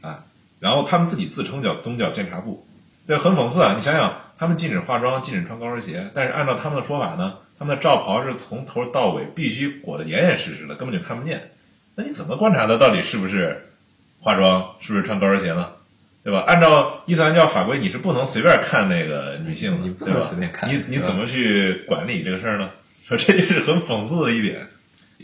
[0.01, 0.25] 啊，
[0.59, 2.67] 然后他们自己自称叫宗教监察部，
[3.07, 3.73] 这很讽刺啊！
[3.73, 11.51] 你想想，他们禁止化妆，禁止穿高跟鞋，但是按照他们的说法呢，他们的罩袍是从头到尾必须裹得严严实实的，根本就看不见。
[11.95, 13.69] 那你怎么观察的到底是不是
[14.23, 15.69] 化妆，是不是穿高跟鞋呢？
[16.23, 16.39] 对吧？
[16.47, 22.69] 按照伊斯兰教法规，你是不能随便看那个女性的，你不能对吧随便看你你怎么去管理这个事儿呢？
[23.03, 24.65] 说这就是很讽刺的一点。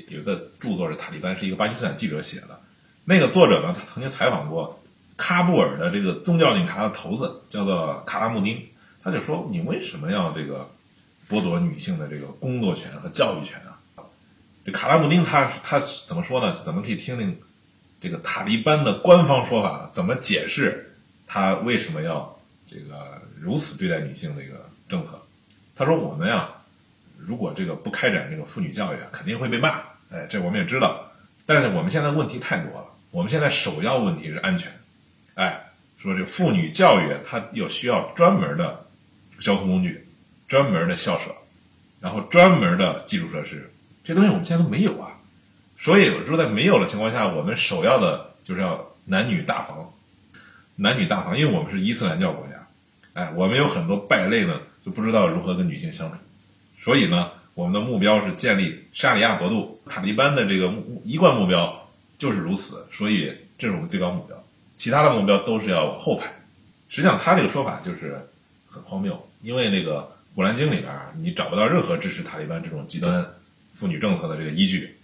[0.10, 2.60] 有一个著作是塔利班，是一个巴基斯坦记者写的。
[3.06, 4.78] 那个作者呢，他曾经采访过
[5.18, 8.62] 喀布尔的这个宗教警察的头子，叫做卡拉穆丁。
[9.02, 10.70] 他就说：“你为什么要这个
[11.30, 13.80] 剥夺女性的这个工作权和教育权啊？”
[14.66, 16.54] 这卡拉穆丁他他怎么说呢？
[16.66, 17.38] 咱们可以听听
[18.02, 20.96] 这个塔利班的官方说法怎么解释
[21.28, 25.20] 他为什么要这个如此对待女性的一个政策。
[25.76, 26.50] 他说：“我们呀，
[27.18, 29.82] 如果这个不开展这个妇女教育啊，肯定会被骂。
[30.12, 31.06] 哎，这我们也知道。
[31.46, 34.72] 但是我们现在问题太多了，我们现在首要问题是安全。
[35.36, 35.62] 哎，
[35.98, 38.86] 说这妇女教育它有需要专门的
[39.40, 40.06] 交通工具、
[40.48, 41.34] 专门的校舍，
[42.00, 43.72] 然后专门的基础设施，
[44.04, 45.19] 这东西我们现在都没有啊。
[45.80, 49.90] 所以说，在没有的情况下，我们首要的就是要男女大防，
[50.76, 52.68] 男女大防，因为我们是伊斯兰教国家，
[53.14, 56.18] 哎，我们有很多败类呢，就不知道如何跟女性相处，
[56.82, 64.36] 所以呢，我们的目标是建立沙里亚国度，塔利班的这个目一贯目标就是如此，所以这是我们最高目标，
[64.76, 66.28] 其他的目标都是要往后排。
[66.90, 68.20] 实际上，他这个说法就是
[68.68, 70.02] 很荒谬，因为那个
[70.36, 73.26] 《古兰经》里边你找不到任何支持塔利班这种极端
[73.74, 74.98] 妇女政策的这个依据，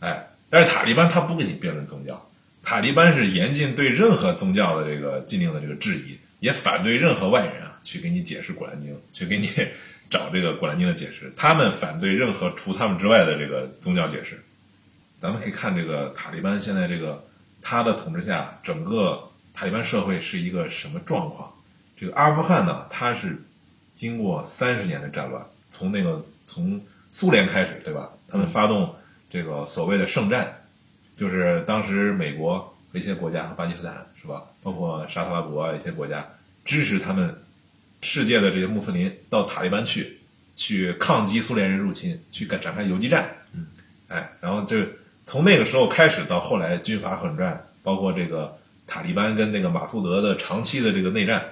[0.00, 2.30] 哎，但是塔利班他不跟你辩论宗教，
[2.62, 9.48] 塔利班是严禁对任何宗教的这个禁令的这个质疑，也反对任何外人啊去给你解释《古兰经》，去给你
[10.10, 14.42] 找这个《古兰经》的解释，他们反对任何除他们之外的这个宗教解释。
[15.20, 17.26] 咱们可以看这个塔利班现在这个
[17.60, 21.52] 他的统治下，整个塔利班社会是一个什么状况？
[22.00, 23.36] 这个阿富汗呢，它是
[23.96, 26.80] 经过三十年的战乱，从那个从
[27.10, 28.08] 苏联开始，对吧？
[28.28, 28.94] 他们发动
[29.30, 30.50] 这个所谓的圣战，
[31.16, 32.58] 就是当时美国
[32.92, 36.26] 和一些国家和巴基斯坦是吧，包括沙特阿拉伯啊一些国家
[36.64, 37.34] 支持他们
[38.00, 40.18] 世界的这些穆斯林到塔利班去，
[40.56, 43.28] 去抗击苏联人入侵，去展展开游击战。
[43.52, 43.66] 嗯，
[44.08, 44.78] 哎，然后就
[45.26, 51.44] 从那个时候开始到后来军阀混战，包括这个塔利班跟那个马苏德的长期的这个内战，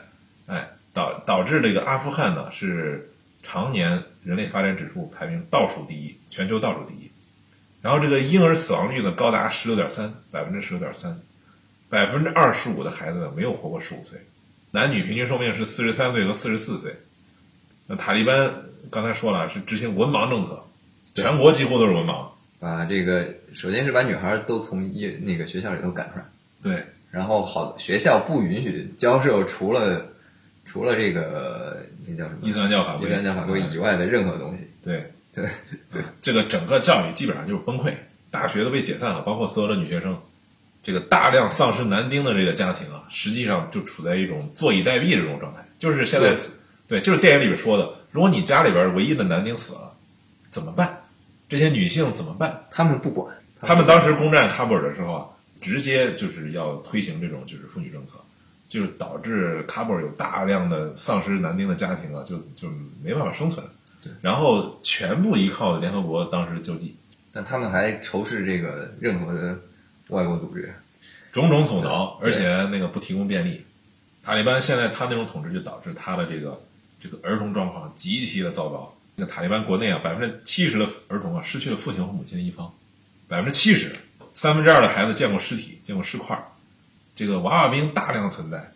[0.47, 3.11] 哎，导导致这个阿富汗呢是
[3.43, 7.11] 常年人类发展指数排名倒数第一，全球倒数第一。
[7.83, 11.21] 然后这个婴儿死亡率呢高达十六点三，百分之十六点三，
[11.89, 14.19] 百分之二十五的孩子没有活过十五岁，
[14.73, 16.97] 男女平均寿命是四十三岁和四十四岁。
[17.87, 18.53] 那塔利班
[18.91, 20.65] 刚才说了是执行文盲政策，
[21.15, 22.27] 全国几乎都是文盲。
[22.59, 26.25] 把这个首先是把女孩都从一那个学校里头赶出来，
[26.63, 30.07] 对，然后好学校不允许教授除了
[30.65, 34.63] 除了这个那叫什么伊斯兰教法规，伊斯兰教法规以外的任何东西。
[34.83, 35.49] 对对
[35.93, 37.93] 对，这个整个教育基本上就是崩溃，
[38.31, 40.19] 大学都被解散了，包括所有的女学生，
[40.83, 45.63] 这个大量丧失男丁的这个家庭啊，实际上就处在一种坐以待毙的这种状态。
[45.79, 46.35] 就是现在，
[46.89, 49.95] 对，就是电影里边说的，如果你家里边唯一的男丁死了，
[50.51, 51.03] 怎么办？
[51.49, 52.65] 这些女性怎么办？
[52.71, 55.27] 他们不管，他们当时攻占喀布尔的时候啊，
[55.61, 58.15] 直接就是要推行这种就是妇女政策，
[58.69, 62.69] 就是导致喀布尔有大量的丧失男丁的家庭啊，就就
[63.05, 63.65] 没办法生存。
[64.07, 66.95] 对，然后全部依靠联合国当时救济，
[67.33, 69.59] 但他们还仇视这个任何的
[70.09, 70.73] 外国组织，
[71.33, 73.65] 种种阻挠，而且那个不提供便利。
[74.23, 76.63] 塔利班现在他那种统治就导致他的这个
[77.01, 78.93] 这个儿童状况极其的糟糕。
[79.17, 82.73] 那个塔利班国内啊，百分之七十的儿童啊失去了父亲和母亲的一方，
[83.27, 83.97] 百分之七十，
[84.35, 86.45] 三分之二的孩子见过尸体，见过尸块儿。
[87.15, 88.73] 这个娃娃兵大量存在，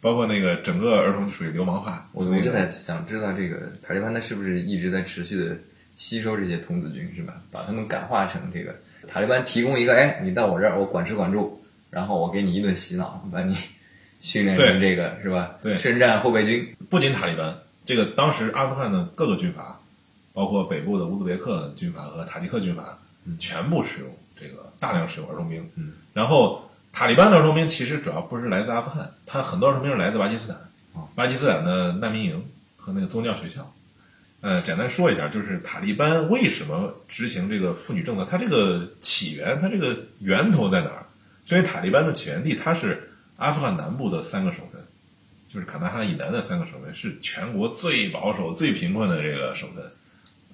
[0.00, 2.08] 包括那个整个儿童就属于流氓化。
[2.12, 5.56] 我我就在想知道这个塔利班他是不是一直在持续的
[5.96, 7.34] 吸收这些童子军，是吧？
[7.50, 8.74] 把他们感化成这个
[9.08, 13.56] 塔利班提供一个，哎，你到我这儿，我管吃管住，然后我给你一顿洗脑，把你
[14.20, 15.56] 训练成这个是吧？
[15.62, 19.80] 对深战后备军，不仅塔利班，这个当时阿富汗的各个军阀，
[20.32, 22.98] 包括北部的乌兹别克军阀和塔吉克军阀，
[23.38, 24.08] 全部使用
[24.38, 25.66] 这个大量使用儿童兵。
[25.74, 30.56] 嗯，然后塔利班的儿童兵其实主要不是来自阿富汗，他很多儿童兵是来自巴基斯坦，
[30.92, 32.44] 哦巴基斯坦的难民营
[32.76, 33.72] 和那个宗教学校。
[34.42, 38.26] 呃，简单说一下，就是塔利班为什么执行这个妇女政策？
[38.30, 41.06] 它这个起源，它这个源头在哪儿？
[41.48, 44.80] 因为塔利班的起源地，它是阿富汗南部的三个省份，
[45.52, 49.84] 就是卡纳哈以南的三个省份，是全国最保守、最贫困的这个省份。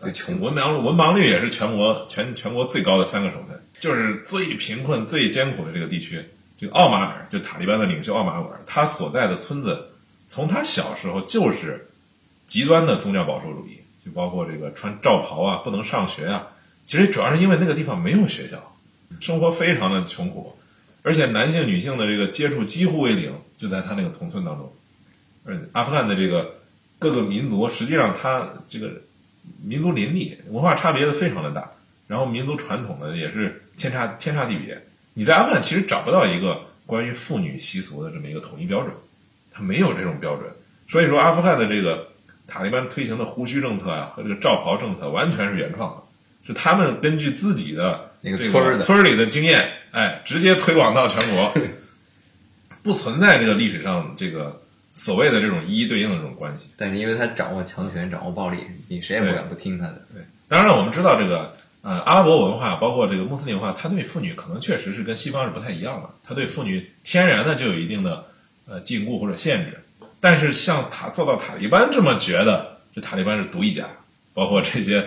[0.01, 6.25] 最穷文盲文盲率也是全国全全国最高的三个省份，就是最贫困、最艰苦的这个地区。
[6.59, 9.89] 这个奥马尔，就塔利班的领袖奥马尔，他所在的村子，
[10.27, 11.87] 从他小时候就是
[12.47, 16.49] 极端的宗教保守主义，就包括这个穿罩袍啊，不能上学啊。
[16.87, 18.77] 其实主要是因为那个地方没有学校，
[19.21, 20.57] 生活非常的穷苦，
[21.03, 24.73] 而且男性女性的这个接触几乎为零，就在他那个同村当中。
[25.45, 26.57] 而阿富汗的这个
[26.99, 29.03] 各个民族，实际上它这个
[29.63, 31.71] 民族林立，文化差别的非常的大，
[32.09, 34.81] 然后民族传统呢也是天差天差地别。
[35.15, 38.93] 你在阿富汗其实找不到一个关于妇女习俗的这么一个统一标准，
[39.53, 40.51] 它没有这种标准。
[40.89, 42.09] 所以说，阿富汗的这个
[42.47, 46.03] 塔利班推行的胡须政策啊和这个罩袍政策完全是原创的，
[46.47, 51.53] 是他们根据自己的那个村儿的村儿里的经验，哎，直接推广到全国，
[52.85, 54.63] 不存在这个历史上这个
[54.95, 56.69] 所谓的这种一一对应的这种关系。
[56.77, 58.59] 但是因为他掌握强权，掌握暴力，
[58.89, 60.07] 你谁也不敢不听他的。
[60.15, 61.56] 对，当然了，我们知道这个
[61.87, 68.25] 呃阿拉伯文化，包括这个穆斯林文化，它对妇女可能确实是跟西方是不太一样的，它对妇女天然的就有一定的
[68.67, 69.79] 呃禁锢或者限制。
[70.19, 73.87] 但是像塔做到塔利班这么觉得，这塔利班是独一家，
[74.35, 74.99] 包括这些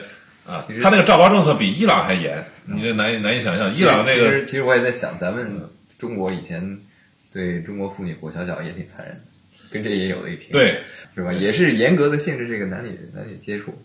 [0.47, 3.73] 啊他那个照包政策比伊朗还严，你这难以难以想象。
[3.75, 6.79] 伊朗那个其实其实我也在想，咱们中国以前
[7.33, 9.21] 对中国妇女裹小脚也挺残忍的，
[9.69, 10.79] 跟这也有了一拼，对
[11.13, 11.33] 是吧？
[11.33, 13.77] 也是严格的限制这个男女男女接触。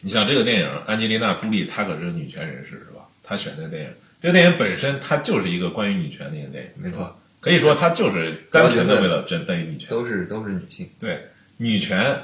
[0.00, 3.08] 你像这个电影，安吉丽娜·朱莉，她可是女权人士，是吧？
[3.22, 9.88] 她选这个电影，这个电影本身它就是一个关于女权的一个电影，没错，可以说它就是单纯的为了针对于女权。
[9.90, 11.20] 都是都是女性，对
[11.56, 12.16] 女权，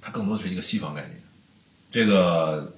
[0.00, 1.12] 它更多是一个西方概念。
[1.90, 2.74] 这个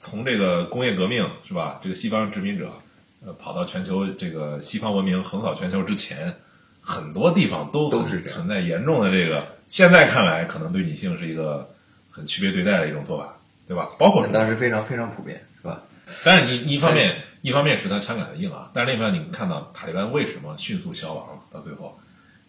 [0.00, 1.78] 从这个工业革命是吧？
[1.82, 2.72] 这个西方殖民者，
[3.24, 6.34] 呃，跑到全球这个西方文明横扫全球之前，
[6.80, 9.46] 很多地方都都是存在严重的这个。
[9.68, 11.70] 现在看来，可能对女性是一个
[12.10, 13.36] 很区别对待的一种做法，
[13.72, 13.88] 对吧？
[13.98, 15.80] 包括当时非常非常普遍，是吧？
[16.22, 21.42] 但是你你一方面一方面是他枪杆子硬啊，但是另一方面你看到塔利班为什么迅速消亡了？
[21.50, 21.98] 到最后，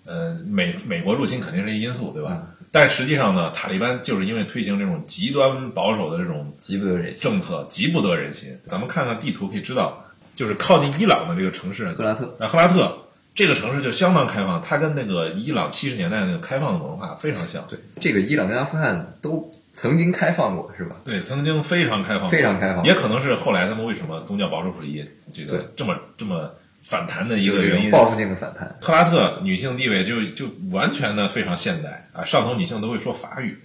[0.05, 2.45] 呃，美美国入侵肯定是一因素，对吧？
[2.71, 7.23] 但实际上呢，塔利班就是因为推行这种极端保守的这种极不得人心。
[7.23, 8.49] 政策，极不得人心。
[8.69, 10.03] 咱们看看地图可以知道，
[10.35, 12.97] 就是靠近伊朗的这个城市，赫拉特，那，赫拉特
[13.33, 17.63] 这个城市就相当开放，它跟那个伊朗七十年代那个开放的文化非常像。
[17.69, 20.97] 对，这个伊朗跟阿富汗都曾经开放过，是吧？
[21.03, 25.03] 对，曾经非常开放，非常开放也可能是后来他们为什么宗教保守主义
[25.33, 26.51] 这个这么这么
[26.81, 27.89] 反弹的一个原因。
[27.89, 28.77] 报复性的反弹。
[28.79, 33.57] 赫拉特女性地位就就完全的非常现代啊，上头女性都会说法语，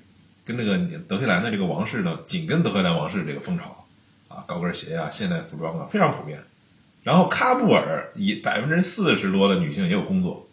[0.47, 3.87] 跟这个德黑兰的这个王室呢，紧跟德黑兰王室这个风潮
[4.29, 6.39] 啊，高跟鞋啊，现代服装啊非常普遍。
[7.03, 10.49] 然后喀布尔以百分之四十多的女性也有工作，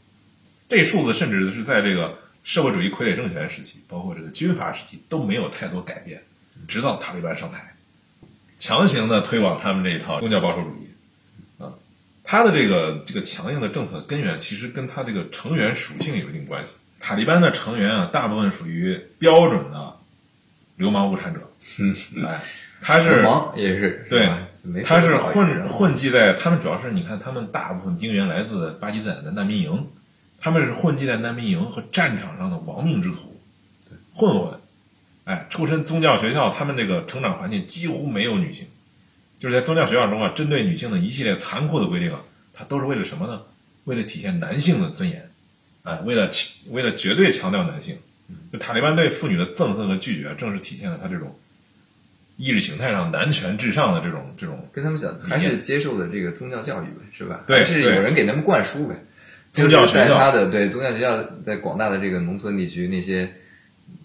[0.68, 6.24] 这数字甚至是在这个社会主义傀儡政权时期，包括这个军阀时期都没有太多改变，
[6.68, 7.74] 直到塔利班上台，
[8.58, 10.90] 强行的推广他们这一套宗教保守主义。
[12.28, 16.70] 他的这个这个强硬的政策根源，其实跟他这个成员属性有一定关系。
[17.00, 19.94] 塔利班的成员啊，大部分属于标准的
[20.78, 21.40] 流氓无产者，
[21.80, 22.44] 嗯，哎，
[22.82, 24.28] 他是流氓也是，对
[24.84, 29.88] 他是混混迹在，他们主要是你看，他们大部分兵源来自巴基斯坦的难民营，
[30.40, 33.40] 他们是混迹在难民营和战场上的亡命之徒，
[34.14, 34.60] 混混，
[35.24, 38.68] 哎，出身宗教学校，他们这个成长环境几乎没有女性，
[39.40, 42.22] 就是在宗教学校中啊，针对女性的一系列残酷的规定啊，
[42.54, 43.42] 它都是为了什么呢？
[43.86, 45.30] 为了体现男性的尊严，
[45.84, 46.30] 哎，为了
[46.70, 47.98] 为了绝对强调男性，
[48.52, 51.38] 就塔利班对妇女的憎恨和拒绝，正是体现了他这种
[52.38, 57.44] 意识形态上男权至上的这种这种跟他们讲，还是接受的这个宗教教育呗，是吧？
[57.48, 58.96] 对还是有人给他们灌输呗。
[59.64, 63.32] 宗教就是在学校他的对宗教学校，在广大的这个农村地区，那些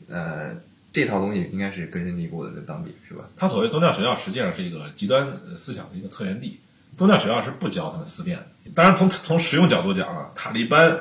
[0.08, 0.50] 呃
[0.92, 3.24] 这套东西应该是根深蒂固的在当地，是吧？
[3.36, 6.58] 他所谓宗教学校实际上是一个极端呃思想的一个策源地。
[6.96, 8.46] 宗教学校是不教他们思辨的。
[8.74, 11.00] 当然从，从实用角度讲啊，塔利班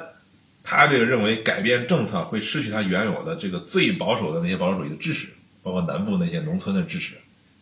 [0.64, 5.28] 他这个认为改变政策会失去他原有的这个最保守的那些保守主义的支持，
[5.64, 7.16] 包括南部那些农村的支持。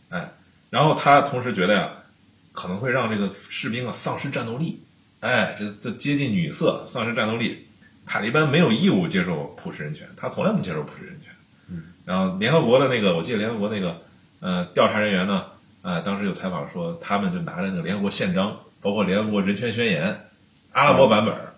[0.09, 0.29] 哎，
[0.69, 1.89] 然后他同时觉得呀，
[2.51, 4.79] 可能会让这个士兵啊丧失战斗力。
[5.27, 7.65] 哎，这这接近女色，丧失战斗力。
[8.05, 11.29] 塔利班没有义务接受普世人权，他从来不接受普世人权。
[11.69, 14.01] 嗯然后联合国的那个，我记得联合国那个
[14.39, 15.43] 呃调查人员呢，
[15.81, 20.17] 啊、当时有采访说，他们就拿着那个联合国宪章，包括联合国人权宣言，
[20.71, 21.53] 阿拉伯版本儿，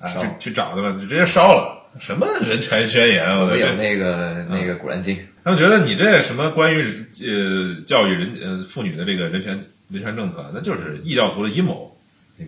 [0.00, 1.78] 啊、烧去去找他们，就直接烧了。
[2.00, 3.38] 什么人权宣言？
[3.38, 3.68] 我的天！
[3.68, 5.14] 我有那个那个《古兰经》，
[5.44, 11.96] 他们觉得你这什么关于呃教育人呃妇女的这个人权人权政策，那就是异教徒的阴谋。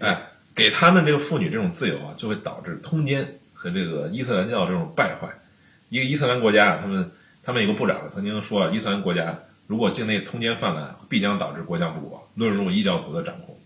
[0.00, 0.23] 哎，
[0.54, 5.28] 给他们这个妇女这种自由啊，就会导致通奸和这个伊斯兰教这种败坏。
[5.88, 7.10] 一个伊斯兰国家，他们
[7.42, 9.36] 他们有个部长曾经说，伊斯兰国家
[9.66, 13.56] 如果境内通奸泛滥，必将导致国家不国，沦入异教徒的掌控。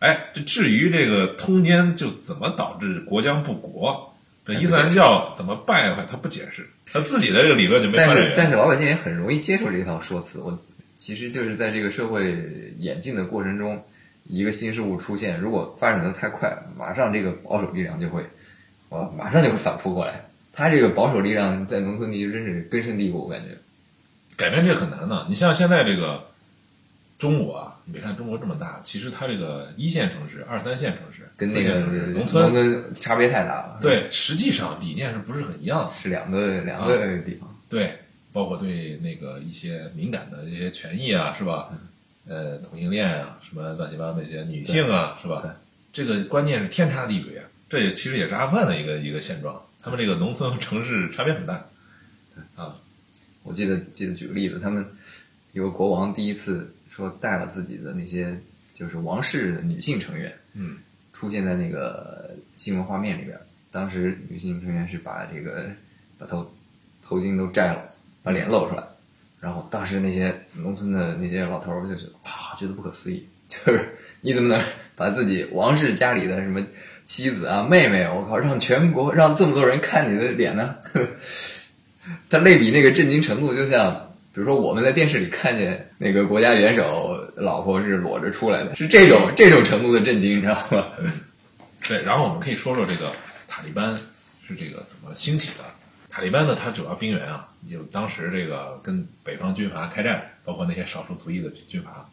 [0.00, 4.14] 哎，这至于这个通奸就怎么导致国将不国，
[4.44, 8.10] 这伊斯兰教怎么败坏，他不解释，他自己的这个理论就没但。
[8.10, 10.40] 是但是老百姓也很容易接受这套说辞。
[10.40, 10.58] 我
[10.96, 13.82] 其实就是在这个社会演进的过程中，
[14.24, 18.24] 一个新事物出现，如果发展的太快，马上这个保守力量就会，
[18.88, 20.24] 哇，马上就会反扑过来。
[20.52, 23.48] 他这个保守力量在农村地区真是根深蒂固，我感觉。
[24.36, 25.26] 改变这个很难的。
[25.28, 26.24] 你像现在这个
[27.18, 31.80] 中国啊，你别看中国这么大，其实它这个一线城市、二三线城市跟那个
[32.12, 35.92] 农村差别太大了。，对，实际上理念是不是很一样？
[36.00, 37.48] 是两个两个地方。
[37.68, 37.92] 对，
[38.32, 41.70] 包括对那个一些敏感的一些权益啊，是吧？
[42.26, 45.56] 呃，同性恋啊，什么乱七八糟那些女性啊，是对吧？
[45.92, 47.40] 这个观念是天差地别。
[47.68, 51.64] 这也其实也是阿富汗的一个一个现状，他们这个农村和城市差别很大。
[52.56, 52.76] 啊，
[53.44, 54.84] 我记得记得举个例子，他们
[55.52, 58.36] 有个国王第一次说带了自己的那些
[58.74, 60.78] 就是王室的女性成员，嗯，
[61.12, 63.38] 出现在那个新闻画面里边。
[63.70, 65.68] 当时女性成员是把这个
[66.18, 66.54] 把头
[67.02, 67.82] 头巾都摘了，
[68.22, 68.84] 把脸露出来，
[69.40, 73.26] 然后当时那些农村的那些老头儿就觉得啊，觉得不可思议，
[73.66, 74.64] 就是你怎么能
[74.96, 76.64] 把自己王室家里的什么
[77.04, 80.74] 妻子啊、妹妹，我靠，让全国让这么多人看你的脸呢？
[82.28, 83.94] 他类比那个震惊程度，就像
[84.32, 90.86] 比如说我们在电视里看见那个国家元首老婆是裸着出来的，是这种这种程度的震惊，你知道吗？
[91.86, 93.12] 对，然后我们可以说说这个
[93.46, 93.94] 塔利班
[94.46, 95.64] 是这个怎么兴起的。
[96.10, 102.08] 塔利班呢，它主要兵源啊，有当时这个跟北方军阀开战，包括那些少数族裔的军阀，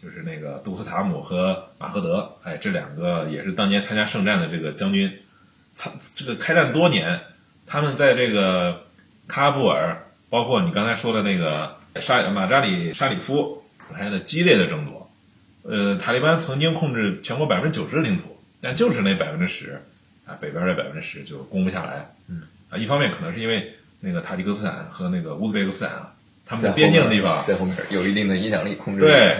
[0.00, 5.12] 就是那个杜斯塔姆和马赫德，哎，这两个也是当年参加圣战的这个将军，
[5.74, 7.20] 参这个开战多年，
[7.66, 8.84] 他们在这个
[9.28, 15.10] 喀布尔，包括你刚才说的那个沙马扎里沙里夫，还有激烈的争夺。
[15.64, 19.82] 呃，塔利班曾经控制全国百分之九十的领土，但就是那百分之十
[20.24, 22.14] 啊，北边的百分之十就攻不下来。
[22.28, 26.14] 嗯，啊，一方面可能是因为那个塔吉克斯坦和那个乌兹别克斯坦啊，
[26.48, 29.36] 他们在的边境的地方，在后面有一定的影响力控制，对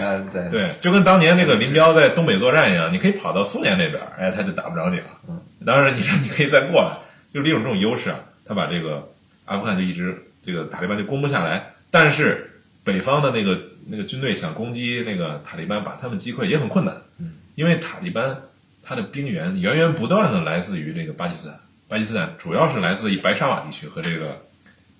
[0.51, 5.05] 对，就跟当年那个林彪在东北作战一样，你可以跑到苏联那边，哎，他就打不着你了。
[5.27, 6.99] 嗯，当然你你可以再过来，
[7.33, 9.11] 就利用这种优势啊，他把这个
[9.45, 16.95] 阿富汗就一直这个塔利班就攻不下来，但是北方的那个那个军队想攻击那个塔利班，把他们击溃也很困难。
[17.17, 18.37] 嗯，因为塔利班
[18.83, 24.45] 他的兵源源源不断的来自于这个巴基斯坦，巴基斯坦主要是来自于白沙瓦地区和这个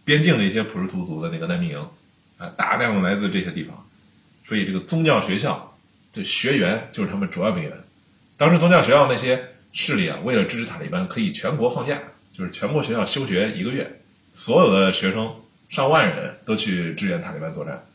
[0.04, 1.88] 边境的一些普什图族的那个难民营，
[2.40, 3.86] 啊，大量的来自这些地方，
[4.44, 5.78] 所以这个宗教学校
[6.12, 7.72] 这学员就是他们主要兵源。
[8.38, 12.00] 当时宗教学校那些势力啊，为了支持塔利班，可以全国放假，
[12.34, 14.02] 就是全国学校休学一个月，
[14.34, 15.36] 所有的学生
[15.68, 17.86] 上万人都去支援塔利班作战，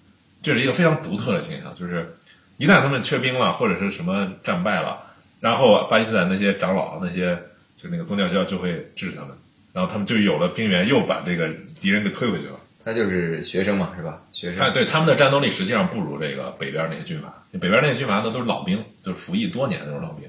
[0.43, 2.15] 这是一个非常独特的现象，就是
[2.59, 5.01] 一旦他们缺兵了或者是什么战败了，
[5.41, 7.35] 然后巴基斯坦那些长老那些
[7.77, 9.31] 就那个宗教学校就会支持他们，
[9.73, 11.49] 然后他们就有了兵源，又把这个
[11.81, 12.61] 敌人给推回去了。
[12.85, 14.21] 他就是学生嘛，是吧？
[14.31, 20.29] 学他生对他们的战斗力实际上不如这个北边那些军阀，北边那些军阀呢都是老兵，就是服役多年的那种老兵，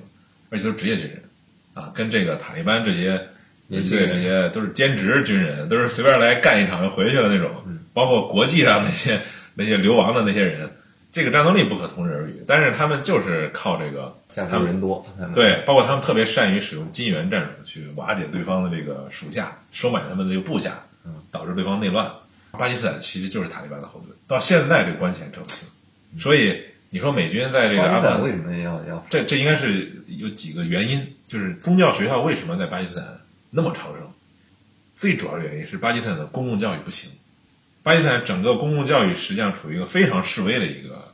[0.49, 1.21] 而且都是职业军人，
[1.73, 3.21] 啊，跟这个塔利班这些
[3.67, 7.51] 年轻的这些都是兼职军人，都是随便来干一场就回去了那种，
[7.93, 9.19] 包括国际上那些
[9.55, 10.69] 那些流亡的那些人，
[11.11, 12.43] 这个战斗力不可同日而语。
[12.47, 20.83] 但是他们就是靠这个他们人多，对，包括他们特别善于使用金元战术去瓦解对方的这个属下，收买他们的这个部下，
[21.31, 22.09] 导致对方内乱。
[22.55, 25.67] 巴基斯坦其实就是塔利班的后盾，到现在这关系还正次。
[26.19, 33.07] 所以你说美军在这个阿富汗为什么要要这这应该是有几个原因，就是宗教学校为什么在巴基斯坦
[33.51, 34.07] 那么昌盛？
[34.95, 37.11] 最主要的原因是巴基斯坦的公共教育不行，
[37.83, 41.13] 巴基斯坦整个公共教育实际上处于一个非常示威的一个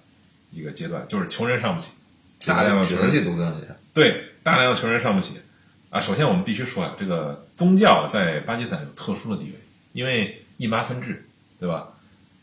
[0.51, 1.89] 一个阶段，就是穷人上不起，
[2.45, 3.73] 大量的穷人去读宗教学校？
[3.91, 5.33] 对大量的穷人上不起
[5.89, 5.99] 啊。
[5.99, 9.59] 首先我们必须说啊，这个宗教在巴基斯坦有特殊的地位，
[9.93, 11.25] 因为一麻分治，
[11.61, 11.87] 对吧？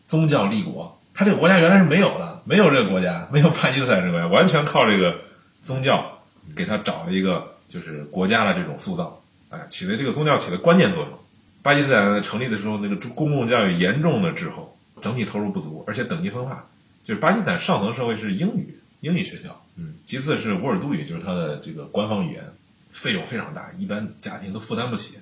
[0.07, 5.19] 宗教立国，他这个国家原来是没有的，没有这个国家，没有巴基斯坦这个国家，完全靠这个
[5.65, 6.21] 宗教
[6.55, 11.19] 给他找了一个就是国家的这种塑造，哎，起的这个宗教起了关键作用。
[11.63, 16.65] 巴基斯坦成立的时候，那个公共教育严重的滞后，整体投入不足，而且等级分化，
[17.03, 22.45] 就是巴基斯坦上层社会是英语英语学校，嗯，其次是乌尔都语，就是它的这个官方语言，
[22.93, 25.19] 费用非常大，一般家庭都负担不起。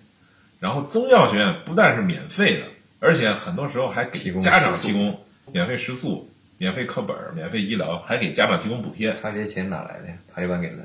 [0.61, 2.67] 然后宗教学院不但是免费的，
[3.07, 5.17] 而且很多时候还给家长提供
[5.53, 6.29] 免费食宿、
[6.59, 9.17] 免费课本、免费医疗，还给家长提供补贴。
[9.23, 10.15] 他这些钱哪来的呀？
[10.35, 10.79] 塔利班给的。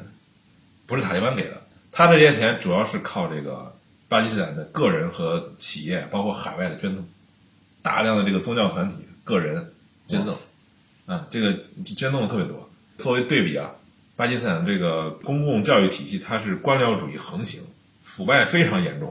[0.86, 1.60] 不是塔利班给的，
[1.92, 3.76] 他这些钱主要是靠这个
[4.08, 7.04] 巴基斯坦的个人和企业，包括海外的捐赠，
[7.82, 9.74] 大量的这个宗教团体、个人
[10.06, 10.36] 捐赠，
[11.08, 11.54] 啊，这个
[11.84, 12.70] 捐赠的特别多。
[13.00, 13.72] 作为对比啊，
[14.16, 17.64] 巴基斯坦这个公共教育体系它是官僚主义横行，
[18.04, 19.08] 腐败非常严重。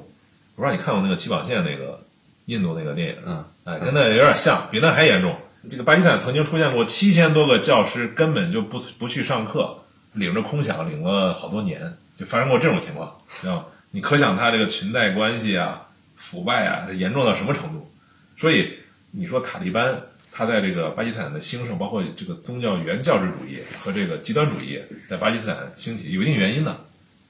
[0.54, 2.04] 我不知道你看过那个《七宝线》那个
[2.51, 5.34] 印度那个电影，嗯，哎，跟那有点像，比那还严重。
[5.70, 9.78] 这个巴基斯坦曾经出现过七千多个教师根本就不不去上课，
[10.14, 13.66] 领着空饷领了好多年，就发生过这种情况，知道吗？
[13.92, 15.86] 你可想他这个裙带关系啊、
[16.16, 17.88] 腐败啊，严重到什么程度？
[18.36, 18.70] 所以
[19.12, 20.01] 你说塔利班
[20.32, 26.78] 他在这个巴基斯坦的兴盛，包括这个宗教原教旨主义和这个极端主义在巴基斯坦兴起，有一定原因呢，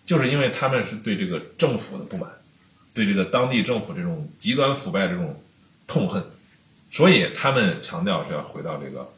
[0.06, 2.30] 就是因为他们是对这个政府的不满，
[2.92, 5.40] 对这个当地政府这种极端腐败这种
[5.86, 6.22] 痛恨，
[6.90, 9.08] 所以他们强调是要回到这个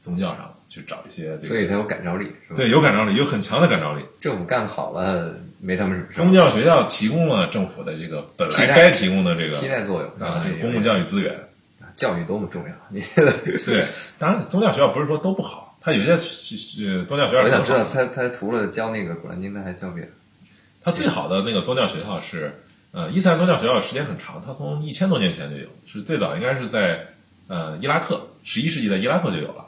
[0.00, 2.56] 宗教上去找一些这个，所以才有感召力，是吧？
[2.56, 4.02] 对有感召力，有很强的感召力。
[4.20, 11.34] 政府干好了，没他们什么事宗教学校提供了政府的这个本来该提供的这个替代作用啊，这个公共教育资源。
[11.96, 12.72] 教育多么重要！
[12.90, 13.02] 你
[13.66, 13.84] 对，
[14.20, 20.10] 当然宗教学校不是说都不好，他有些呃宗教学校我想知道他他除了教那个《古兰经》，他还教别的。
[20.80, 22.54] 他最好的那个宗教学校是，
[22.92, 27.06] 呃，伊斯兰宗教学校时间很长，它从一千多年前就有，是最早应该是在
[27.46, 29.66] 呃伊拉克，十一世纪的伊拉克就有了。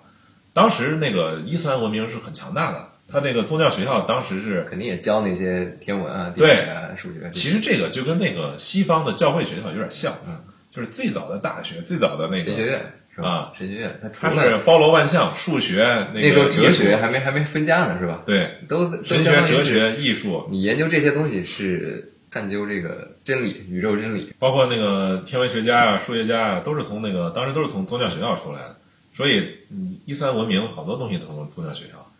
[0.52, 7.30] 当时那个伊斯兰文明是很强大的，它那个宗教学校当时是，肯定也教那些天文啊、地对理啊、数学。
[7.32, 10.36] 其实这个就跟那个西方的教会学校有点像，嗯，
[10.70, 13.28] 就是最早的大学，最早的那个，神学院是吧？
[13.28, 18.22] 啊神学院，它是包罗万象，数学那个那时候哲学还没还没分家呢，是吧？
[18.24, 24.32] 对都神学、哲学、艺术，你研究这些东西是探究这个真理、宇宙真理。
[24.38, 28.76] 包括那个天文学家啊、数学家啊，都是从那个当时都是从宗教学校出来的。
[29.12, 32.10] 所以，嗯，伊斯兰文明好多东西都从宗教学校。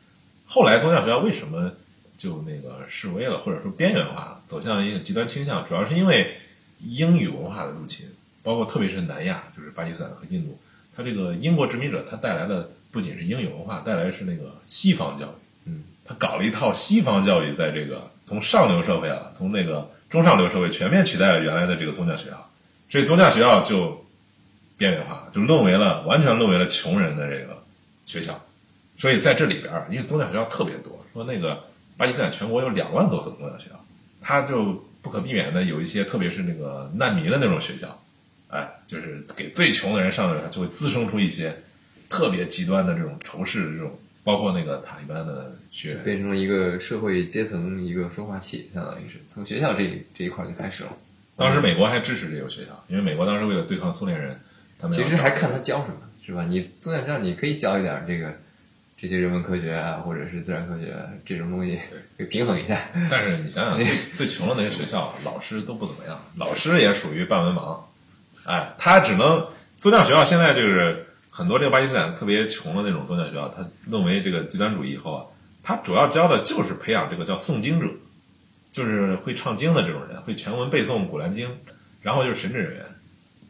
[0.44, 1.72] 后来宗教学校为什么
[2.18, 6.34] 就那个示威了，或者说边缘化了，走向一个极端倾向，主要是因为
[6.80, 8.06] 英语文化的入侵，
[8.42, 10.58] 包括特别是南亚，就是巴基斯坦和印度，
[10.94, 15.30] 它这个英国殖民者他带来的不仅是英语文化，带来的是那个西方教育。
[15.66, 22.50] 嗯，他搞了一套西方教育，在这个从上流社会啊，从那个中上流社会全面取代了原来的这个宗教学校，
[22.90, 24.04] 所以宗教学校就
[24.76, 27.62] 边缘化，就沦为了完全沦为了穷人的这个
[28.04, 28.44] 学校。
[28.98, 31.62] 所以在这里边，因为宗教学校特别多，说那个
[31.96, 33.84] 巴基斯坦全国有两万多所宗教学校，
[34.20, 38.02] 它就不可避免的有一些，特别是那个难民的那种学校，
[38.48, 41.62] 哎，就是给最穷的人上的，就会滋生出一些
[42.08, 46.04] 特别极端的这种仇视的这种，包括那个塔利班的学员。
[46.04, 50.90] 变成了一个社会阶层一个分化器，相当于是从学校这这一块就开始了。
[51.36, 54.38] 当时美国还支持这个学校，因为美国当时为了对抗苏联人，
[54.78, 56.44] 他们其实还看他教什么，是吧？
[56.46, 58.36] 你宗教学校你可以教一点这个
[58.98, 61.78] 这些人文科学啊，或者是自然科学、啊、这种东西，
[62.18, 62.78] 给平衡一下。
[63.10, 67.80] 但是你想想，最 最穷的那些学校，老师都不怎么样，老师也属于半文盲，
[68.44, 69.46] 哎，他只能
[69.78, 75.24] 宗教学校现在就是很多这个巴基斯坦特别穷的那种宗教学校，他沦为这个极端主义以后啊，
[75.62, 77.86] 他主要教的就是培养这个叫诵经者，
[78.72, 81.48] 就是会唱经的这种人，会全文背诵古兰经，
[82.02, 82.84] 然后就是神职人员。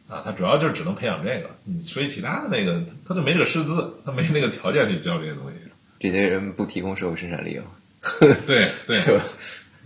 [0.07, 5.57] 啊，他主要就是只能培养这个，嗯所以其他的那个他就没这个师资，他没那个条件去教这些东西。
[6.01, 7.63] 这些人不提供社会生产力啊，
[8.45, 9.01] 对对？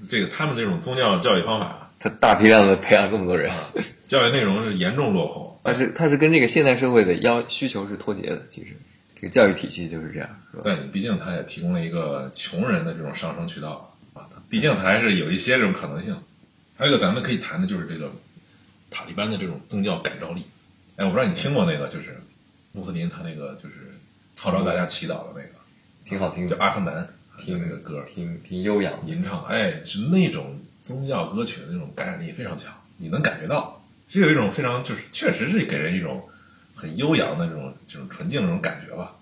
[0.10, 3.74] 这个他们这种宗教教育方法他大批量的培养这么多人，啊，
[4.06, 5.60] 教育内容是严重落后。
[5.64, 8.46] 但是它是跟这个现代社会的要需求是脱节的。
[8.48, 8.78] 其实
[9.16, 10.30] 这个教育体系就是这样？
[10.64, 16.16] 但你毕竟它也提供了一个穷人的这种上升渠道啊，毕竟它还是有一些这种可能性。
[16.78, 18.14] 还有一个咱们可以谈的就是这个
[18.92, 20.44] 塔利班的这种宗教感召力。
[20.98, 22.22] 哎，我不知道你听过那个，就是
[22.72, 23.90] 穆斯林他那个就是
[24.36, 25.56] 号召大家祈祷的那个，
[26.08, 26.92] 挺好听的，叫阿凡达，
[27.40, 29.12] 听那个歌，挺挺悠扬的。
[29.12, 36.24] 吟唱，哎，是那种宗教歌曲的那种感染力非常强，你能感觉到，是有一种非常就是确实是给人一种
[36.76, 39.15] 很悠扬的这种这种纯净的这种感觉吧。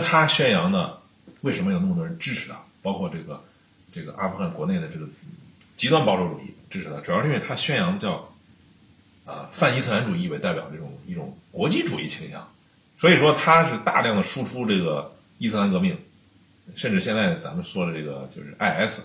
[0.00, 0.98] 他宣扬的，
[1.42, 2.60] 为什么有那么多人支持他？
[2.82, 3.42] 包括这个
[3.92, 5.06] 这个阿富汗国内的这个
[5.76, 8.26] 极端保守主义支持他，主要是因为他宣扬叫
[9.26, 12.44] 啊、泛伊斯兰主义为代表这种一种国际主义倾向，
[12.98, 15.96] 所以说他是大量的输出这个伊斯兰革命，
[16.74, 19.02] 甚至现在咱们说的这个就是 IS，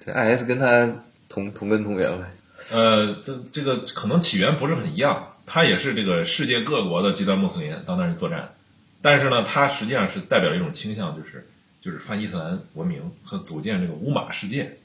[0.00, 0.90] 这 IS 跟他
[1.28, 2.24] 同同根同源呗。
[2.70, 8.54] 呃，这这个可能起源不是很一样，他也是这个世界各国的极端穆斯林到那儿去作战，
[9.06, 11.46] 但是呢，它实际上是代表一种倾向，就是
[11.80, 14.78] 就是泛伊斯兰文明和组建这个乌马世界。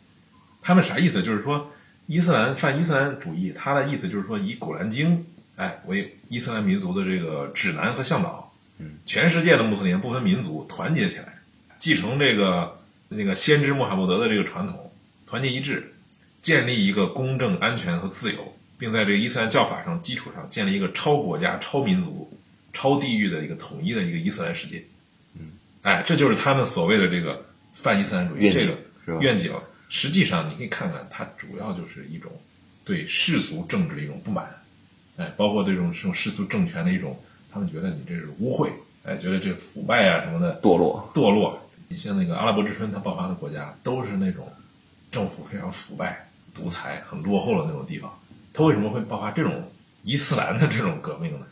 [0.61, 1.23] 他们啥意思？
[1.23, 1.71] 就是说
[2.05, 5.17] 伊斯兰泛伊斯兰主义，它的意思就是说以《古兰经》
[5.55, 11.39] 哎为伊斯兰民族的这个指南和向导，嗯，全世界的穆斯林不分民族团结起来，
[11.79, 14.91] 继承这个那个先知穆罕默德的这个传统，
[15.25, 15.95] 团结一致，
[16.43, 22.31] 建立一个公正、安全和自由，并在这个伊斯兰教法上基础上建立一个超国家、超民族、
[22.73, 24.83] 超地域的一个统一的一个伊斯兰世界。
[25.39, 25.51] 嗯，
[25.81, 27.43] 哎，这就是他们所谓的这个
[27.73, 29.53] 泛伊斯兰主义这个愿景。
[29.93, 32.31] 实际上，你可以看看，它主要就是一种
[32.85, 34.45] 对世俗政治的一种不满，
[35.17, 37.19] 哎，包括对这种这种世俗政权的一种，
[37.51, 38.69] 他们觉得你这是污秽，
[39.03, 41.61] 哎，觉得这腐败啊什么的，堕落，堕落。
[41.89, 44.49] 你像那个阿拉伯之春，它爆发的国家都是那种
[45.11, 48.17] 政府非常腐败、独裁、很落后的那种地方。
[48.53, 49.69] 它为什么会爆发这种
[50.03, 51.45] 伊斯兰的这种革命呢？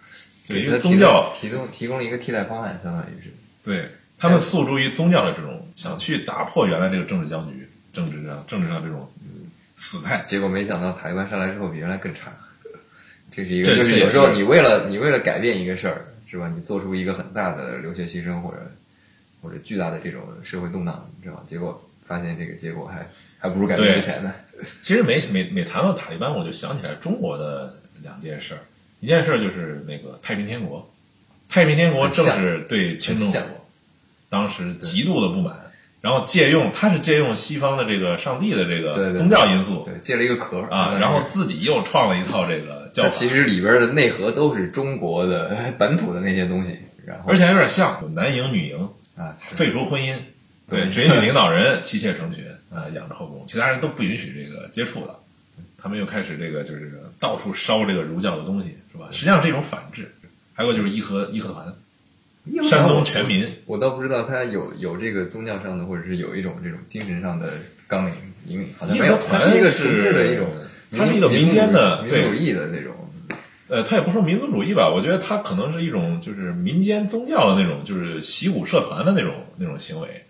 [0.50, 3.32] 对，因为宗教提供提供了一个替代方案，相当于是。
[3.64, 3.88] 对
[4.18, 9.48] 他们诉诸于宗教的这种想去打破原来这个政治僵局、政治上政治上这种嗯
[9.78, 10.24] 死态。
[10.26, 12.32] 结果没想到塔利班上来之后比原来更差，
[13.32, 16.52] 这是一个，就是有时候你为了你为了改变一个事儿，是吧？
[16.54, 18.72] 你做出一个很大的流血牺牲或者
[19.42, 21.44] 或者巨大的这种社会动荡，是吧？
[21.46, 24.34] 结果发现这个结果还还不如改变之前呢。
[24.82, 28.60] 其实每每每谈到塔利班，我就想起来中国的两件事儿。
[29.00, 30.90] 一件事儿就是那个太平天国，
[31.48, 33.48] 太平天国正是对清政府
[34.30, 35.56] 当时极度的不满，
[36.02, 50.16] 然后借用他是借用西方的这个上帝的这个宗教因素对，借了一个壳啊，然后自己又创了一套这个教法，其实里边的内核都是中国的本土的那些东西，然后而且还有点像有男营女营，啊，废除婚姻，
[50.70, 55.19] 对，嗯只允许领导人妻妾成群啊，养着后宫，其他人都不允许这个接触的。
[55.82, 59.08] 他们又开始这个就是到处烧这个儒教的东西，是吧？
[59.12, 60.12] 实际上是一种反制。
[60.54, 61.74] 还有就是义和义和团，
[62.70, 67.54] 山东全民，我倒不知道他有有这个宗教上的，或者是有一种这种精神上的
[67.88, 68.14] 纲领
[68.46, 70.48] 引领，好像没有，它是一个纯粹的一种，
[70.92, 72.94] 它是一个民间的对民族主义的那种，
[73.70, 80.26] 呃，他也不说民族主义吧，我觉得他可能是一种就是民间宗教的那种，就是习武社团的那种那种行为。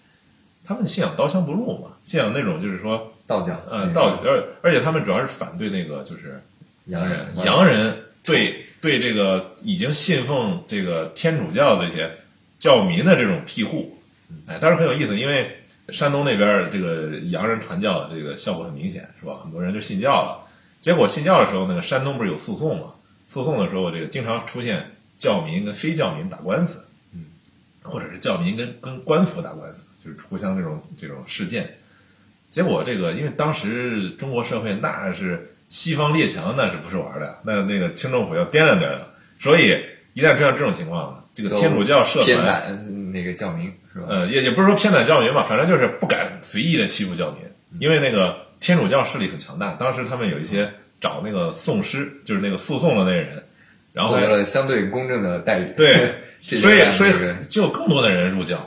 [0.63, 6.41] 他们信仰刀枪不入嘛，信仰那种就是说，道教，呃，道种而而且他们主要是反对那个就是
[6.85, 12.11] 洋人，洋人对对这个已经信奉这个天主教的这些
[12.57, 13.99] 教民的这种庇护，
[14.47, 15.55] 哎，但是很有意思，因为
[15.89, 19.39] 山东那边这个洋人传教这个效果很明显，是吧？
[19.43, 20.49] 很多人就信教了。
[20.81, 22.95] 结果信教的时候，那个山东不是有诉讼嘛？
[23.27, 27.25] 诉讼的时候，这个经常出现教民跟非教民打官司，嗯，
[27.83, 31.75] 或者是教民跟跟官府打官司，就是互相这种这种事件。
[32.49, 37.39] 结果这个，因为当时中国社会那是西方列强，那是不是玩的？
[37.43, 38.99] 那那个清政府要掂量掂量，
[39.39, 39.79] 所以
[40.13, 44.07] 一旦出现这种情况，这个都天主教社偏团，袒那个教民是吧？
[44.09, 47.41] 呃，也也不是说偏袒教民吧，反正就是不敢随意的欺负教民，
[47.79, 49.73] 因为那个天主教势力很强大。
[49.73, 53.43] 当时他们有一些找那个讼师，就是那个诉讼的那个人，
[53.93, 55.71] 然后获得了相对公正的待遇。
[55.77, 57.11] 对， 是所以所以
[57.49, 58.57] 就有更多的人入教，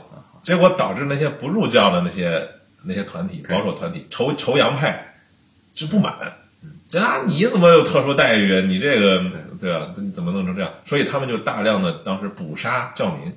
[0.41, 2.47] 结果导致那些不入教的那些
[2.83, 5.15] 那些团体，保守团体、仇仇洋派
[5.73, 6.15] 就不满，
[6.87, 8.61] 这啊你怎么有特殊待遇啊？
[8.67, 9.23] 你这个
[9.59, 9.93] 对吧？
[9.97, 10.71] 你怎么弄成这样？
[10.85, 13.33] 所以他们就大量的当时捕杀教民。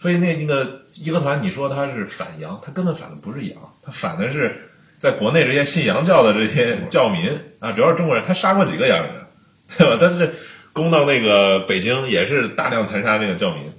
[0.00, 9.26] 所以那那个义和团，你说他是反洋，他根本反的不是洋，他反的是在国内这些信洋教的这些教民啊，主要是中国人，他杀过几个洋人啊，
[9.78, 9.96] 对吧？
[9.98, 10.34] 但是
[10.74, 13.72] 攻到那个北京，也是大量残杀这个教民，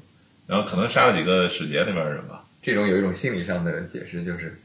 [0.47, 2.43] 然后可能杀了几个使节那边的人吧。
[2.61, 4.59] 这种有一种心理上的解释，就是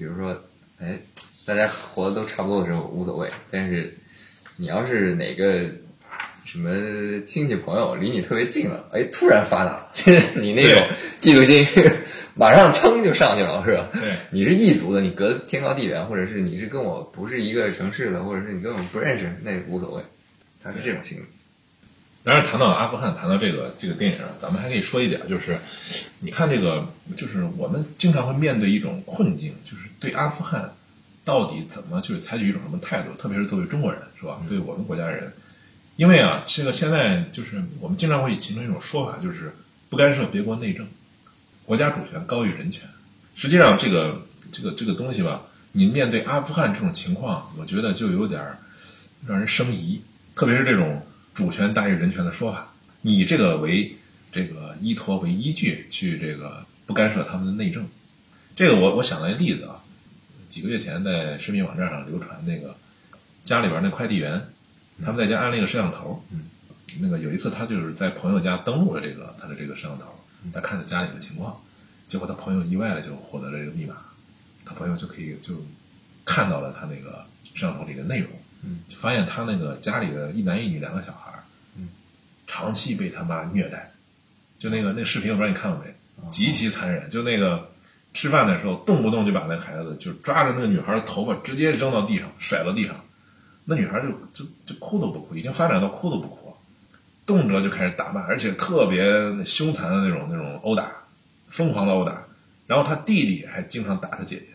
[0.00, 0.34] 比如说，
[0.80, 0.98] 哎，
[1.44, 3.94] 大家活的都差不多的时候无所谓，但是
[4.56, 5.66] 你要是哪个
[6.42, 9.86] 什么亲戚朋友离你特别近了，哎，突然发达，
[10.40, 10.82] 你那种
[11.20, 11.66] 嫉妒心
[12.34, 13.90] 马上噌就上去了，是吧？
[13.92, 20.02] 对，你是异族的，你隔天高地远，或者是你是跟我不是一个城市的，或者是你根本不认识，那无所谓，
[20.62, 21.22] 他是这种心理。
[22.22, 25.58] 当然，谈到阿富汗，谈到这个这个电影啊，咱们还可以说一点，就是
[26.20, 26.86] 你看这个，
[27.18, 30.74] 就是我们经常会面对一种困境，就是对阿富汗
[31.24, 34.40] 到底怎么就是采取一种什么态度，特别是作为中国人，是吧？
[34.48, 35.32] 对我们国家人，
[35.96, 39.54] 因为啊，这个现在就是我们经常会形成一种说法，就是
[39.88, 40.86] 不干涉别国内政，
[41.64, 42.88] 国家主权高于人权。
[43.36, 45.42] 实际上，这个这个这个东西吧，
[45.72, 48.58] 你面对阿富汗这种情况，我觉得就有点儿
[49.26, 50.00] 让人生疑，
[50.34, 52.72] 特别是这种主权大于人权的说法，
[53.02, 53.94] 你以这个为
[54.32, 57.86] 这个依托为依据去这个不干涉他们的内政。
[58.56, 59.82] 这个我我想了一个例子啊，
[60.50, 62.76] 几个月前在视频网站上流传那个
[63.44, 64.38] 家里边那快递员，
[65.02, 66.42] 他们在家安了一个摄像头，嗯，
[66.98, 70.06] 那个有一次他就是在朋友家登录了这个他的这个摄像头，
[70.52, 71.58] 他看着家里的情况，
[72.08, 73.96] 结果他朋友意外的就获得了这个密码，
[74.64, 75.64] 他朋友就可以就
[76.24, 77.24] 看到了他那个
[77.54, 78.28] 摄像头里的内容，
[78.62, 81.32] 嗯，就发现他那个家里的一男一女两个小孩，
[81.76, 81.88] 嗯，
[82.46, 83.92] 长期被他妈虐待，
[84.58, 86.28] 就那个那个视频我不知道你看过没，哦。
[86.30, 87.69] 极其残忍，就那个
[88.12, 92.96] 吃饭的时候动不动就把那孩子就抓着那个女孩的头发直接扔到地上，甩到地上，
[93.64, 96.56] 那女孩就就就哭都不哭，已经发展到哭都不哭了，
[97.24, 99.04] 动辄就开始打骂，而且特别
[99.44, 100.92] 凶残的那种那种殴打，
[101.48, 102.24] 疯狂的殴打。
[102.66, 104.46] 然后他弟弟还经常打他姐姐，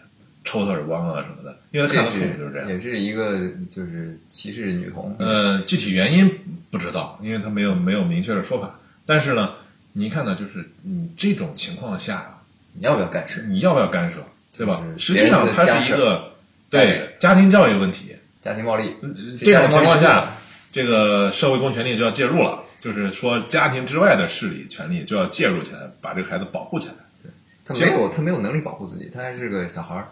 [0.46, 2.70] 抽他耳光啊什么的，因为他看他父母就是这样。
[2.70, 5.14] 也是一个就是歧视女童。
[5.20, 6.30] 呃，具体原因
[6.72, 8.80] 不知道，因为他没有没有明确的说法。
[9.06, 9.56] 但是呢，
[9.92, 12.35] 你看呢，就是你这种情况下啊，
[12.78, 13.42] 你要不要干涉？
[13.42, 14.18] 你要不要干涉，
[14.58, 14.82] 对吧？
[14.84, 16.34] 就是实际上它是一个
[16.70, 18.16] 对家庭教育问题。
[18.42, 18.96] 家庭暴力，
[19.40, 20.36] 这种情况下，
[20.72, 26.94] 这个社会公权力就要介入了，就是说家庭之外的势力权力就要介入起来，把这个孩子保护起来。
[27.66, 30.08] 他没有他没有能力保护自己，他还是个小孩儿。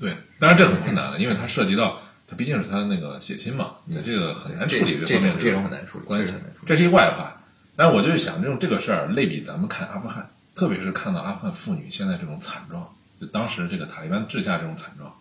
[0.00, 6.68] 对，当然这很困难的，因为他涉及到他毕竟是他那个血亲嘛，你这个很难处理这方面这种这种很难处理，关系这个很难处理。
[6.68, 7.38] 这是一外话。
[7.76, 12.88] 但我就是想，用这个事儿类比咱们看阿富汗，特别是看到阿富汗妇女现在这种惨状，
[13.20, 15.12] 就当时这个塔利班治下这种惨状，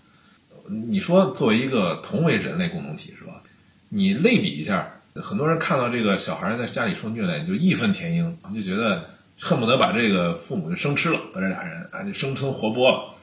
[0.89, 3.41] 你说作为一个同为人类共同体是吧？
[3.89, 9.05] 你类比一下，很多人看到这个小孩在家里受虐待，就义愤填膺，就觉得
[9.39, 13.13] 恨不得把这个父母就生吃了，把这俩人啊就生吞活剥了。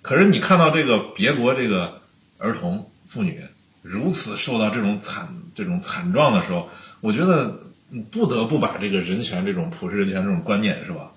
[0.00, 2.00] 可是你看到这个别国这个
[2.38, 3.40] 儿童妇女
[3.82, 6.68] 如此受到这种惨这种惨状的时候，
[7.00, 7.60] 我觉得
[8.10, 11.10] 不得不把这个人权这种普世人权这种观念是吧？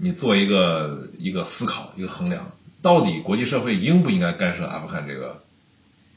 [0.00, 5.42] 你做一个一个思考，一个衡量，到底国际社会应不应该干涉阿富汗这个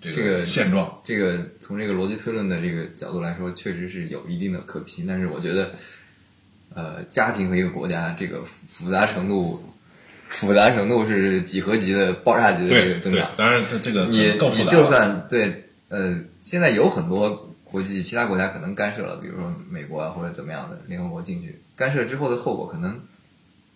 [0.02, 1.02] 这这个个现状？
[1.04, 5.72] 这个从这个逻辑推论的这个角度来说，确实是有一定的可比性，但是我觉得，
[6.74, 9.62] 呃，家庭和一个国家这个复杂程度，
[10.30, 14.20] 复杂程度是几何级的爆炸级的这个增长。，当然它这个你。
[14.58, 23.00] 你就算对呃，现在有很多国际其他国家可能干涉了，比如说美国啊或者怎么样的联合国进去干涉之后的后果可能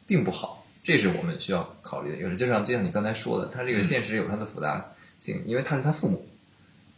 [0.07, 2.35] 并不好，这是我们需要考虑的一个事。
[2.35, 4.83] 就像就像你刚才说的，它这个现实有它的复杂
[5.21, 6.25] 性，因为他是他父母，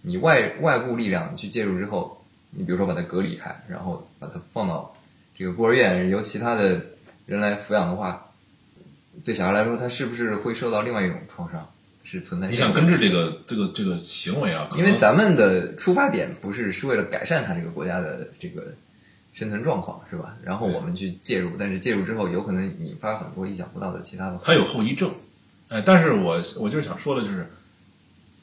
[0.02, 4.96] 你外外部力量去介入之后，你比如说把他隔离开，然后把他放到
[5.38, 6.80] 这个孤儿院由其他的
[7.26, 8.32] 人来抚养的话，
[9.26, 11.68] 对小孩来说，他是不是会受到另外一种创伤？
[12.02, 18.74] 是存在你想根治这个这个这个行为啊，因为咱们的出发点不是是为了改善他这个国家的这个
[19.40, 20.36] 生存状况，是吧？
[20.44, 24.38] 然后我们去介入，但是介入之后有可能引发很多意想不到的其他的。
[24.44, 25.10] 它有后遗症。
[25.70, 27.50] 哎，但是我我就是想说的，就是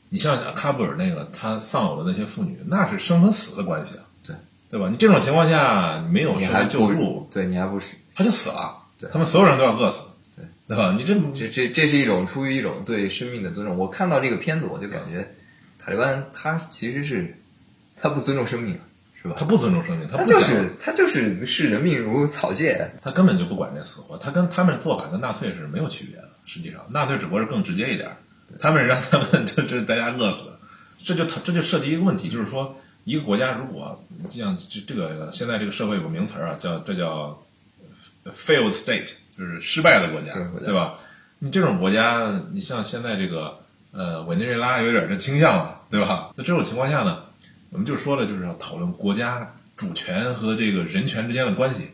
[0.09, 4.35] 你像喀布尔那个他丧偶的那些妇女，那是生和死的关系啊，对
[4.71, 4.89] 对吧？
[4.89, 10.97] 你这种情况下，你没有你还社会救不助，对你还不是他就死了对，他们所有人都要饿死，对对吧？
[10.97, 13.77] 你这这这这是一种出于一种对生命的尊重。
[13.77, 15.29] 我看到这个片子，我就感觉
[15.79, 17.37] 塔利班他其实是
[18.01, 18.81] 他不尊重生命了，
[19.27, 19.37] 是吧？
[19.39, 22.91] 他不尊重生命，他他就不讲是他就是视人命如草芥。
[23.03, 26.29] 他根本就不管这死活，他跟他们做法跟纳粹是没有区别的。
[26.45, 28.17] 实际上，纳粹只不过是更直接一点儿，
[28.61, 30.45] 他们让他们 就这大家饿死，
[31.03, 37.43] 这就他这就涉及一个问题，就是说一个国家如果像这这个现在这个社会有个名词儿啊，叫这叫
[38.27, 40.95] failed state，就是失败的国家对国，家对吧？
[41.41, 43.59] 你这种国家，你像现在这个
[43.91, 46.31] 呃委内瑞拉有点这倾向了，对吧？
[46.37, 47.25] 那这种情况下呢，
[47.71, 51.91] 我们就说了，就是要讨论国家主权和这个人权之间的关系。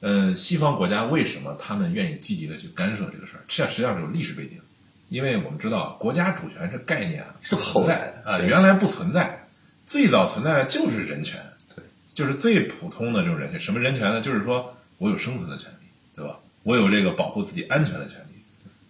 [0.00, 3.40] 呃，西方国家为什么他们愿意积极的去干涉这个事儿？
[3.48, 4.60] 这实际上是有历史背景，
[5.08, 9.46] 因为我们知道国家主权这概念啊是后来在啊、对原来不存在，
[9.86, 11.40] 最早存在的就是人权，
[11.74, 13.58] 对，就是最普通的这种人权。
[13.58, 14.20] 什么人权呢？
[14.20, 16.38] 就是说我有生存的权利，对吧？
[16.64, 18.42] 我有这个保护自己安全的权利，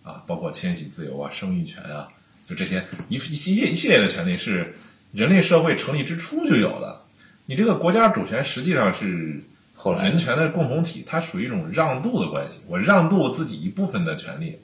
[0.03, 2.09] 啊，包括迁徙自由啊、生育权啊，
[2.45, 4.75] 就这些一一系列一系列的权利是
[5.15, 7.01] 人类社会成立之初就有的。
[7.47, 9.41] 你这个国家主权实际上是
[9.75, 12.59] 后来人权的共同体，它属于一种让渡的关系。
[12.67, 14.59] 我让渡自己一部分的权利，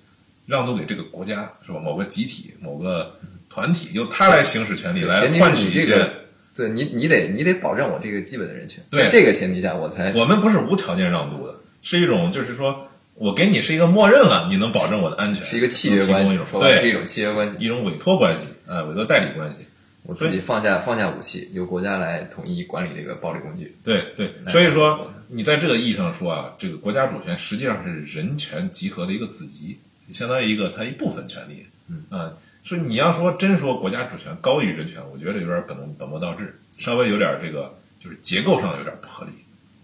[0.47, 1.79] 让渡给这个国家，是吧？
[1.79, 3.15] 某个集体、某个
[3.49, 6.11] 团体，由他来行使权利，来换取一些。
[6.57, 8.83] 对你你得你得保证我这个基本的人权。
[8.91, 17.57] 对在这个前提下，我才我们不是无条件让渡的，是一种就是说我给你是一个默认了，你能保证我的安全，是一个契约关系对是一种契约关系。
[17.61, 19.67] 一种委托关系，呃，委托代理关系。
[20.03, 23.77] 我自己放下放下武器，由国家来统一管理这个暴力工具。
[23.85, 29.79] 对对，哎所以说你在这个意义上说啊，这个国家主权实际上是人权集合的一个子集，
[30.13, 31.67] 相当于一个它一部分权利。
[31.89, 32.33] 嗯啊，
[32.65, 39.33] 所以你要说真说国家主权高于人权，我觉得有点本能本末倒置，稍微有点这个就是结构上有点不合理。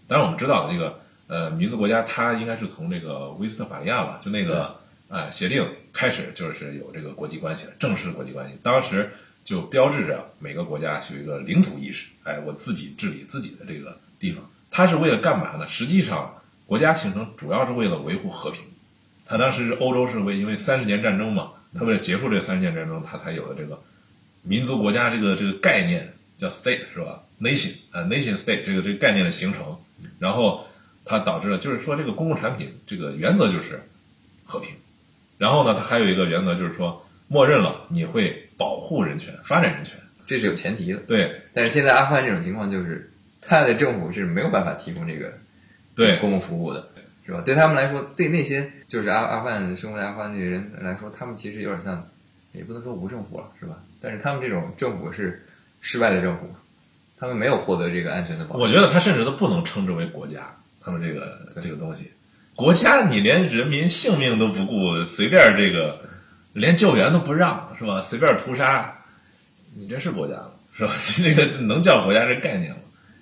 [0.07, 4.75] 当然我们知道这个呃民族国家它应该是从这个威斯特法利亚吧，就那个
[5.09, 8.57] 啊、协定开始就是有这个国际关系了，正式国际关系。
[8.61, 9.09] 当时
[9.47, 14.43] 就标志着每个国家有一个领土意识，哎，我自己治理自己的这个地方。
[14.69, 15.65] 它是为了干嘛呢？
[15.69, 18.61] 实际上，国家形成主要是为了维护和平。
[19.25, 23.81] 他当时欧洲是为因为三十年战争嘛，他为了结束这三十年战争，他才有的这个
[24.41, 29.77] 民族国家这个这个概念叫 state 是吧？nation 啊、nation state 这个这个概念的形成，
[30.19, 30.67] 然后
[31.05, 33.81] 它导致了就是说这个公共产品这个原则就是
[34.43, 34.75] 和平，
[35.37, 39.95] 然后呢，它还有一个原则就是说默认了你会保护人权、发展人权，
[40.25, 40.99] 这是有前提的。
[41.01, 45.31] 对但是现在阿富汗这种情况就是，他的政府是没有办法提供这个
[45.95, 46.87] 对公共服务的，
[47.25, 47.41] 是吧？
[47.45, 52.05] 对他们来说，对那些就是阿阿富汗生活在阿富汗这些人来说，他们其实有点像，
[52.51, 53.77] 也不能说无政府了，是吧？
[54.01, 55.43] 但是他们这种政府是
[55.81, 56.47] 失败的政府，
[57.17, 58.61] 他们没有获得这个安全的保障。
[58.61, 62.11] 我觉得他甚至都不能称之为国家，他们这个这个东西，
[62.55, 65.99] 国家你连人民性命都不顾，随便这个
[66.57, 68.01] 连救援都不让，是吧？
[68.01, 68.93] 随便屠杀，
[69.75, 70.51] 你这是国家吗？
[70.73, 70.93] 是吧？
[71.19, 72.77] 你 这个能叫国家这概念吗？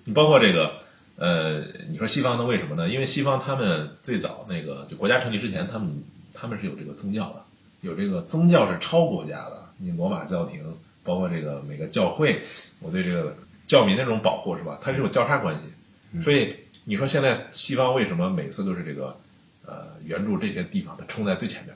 [0.06, 0.72] 你包括这个，
[1.18, 1.60] 呃，
[1.90, 2.88] 你说西方的为什么呢？
[2.88, 7.44] 因为西方他们最早那个就国家成立之前，他们他们是有这个宗教的，
[7.82, 9.66] 有这个宗教是超国家的。
[9.78, 10.62] 你罗马教廷，
[11.04, 12.40] 包括这个每个教会，
[12.80, 14.80] 我对这个教民那种保护是吧？
[14.82, 16.56] 它是有交叉关系，所以
[16.86, 19.18] 你说现在西方为什么每次都是这个
[19.66, 21.76] 呃援助这些地方，它冲在最前面，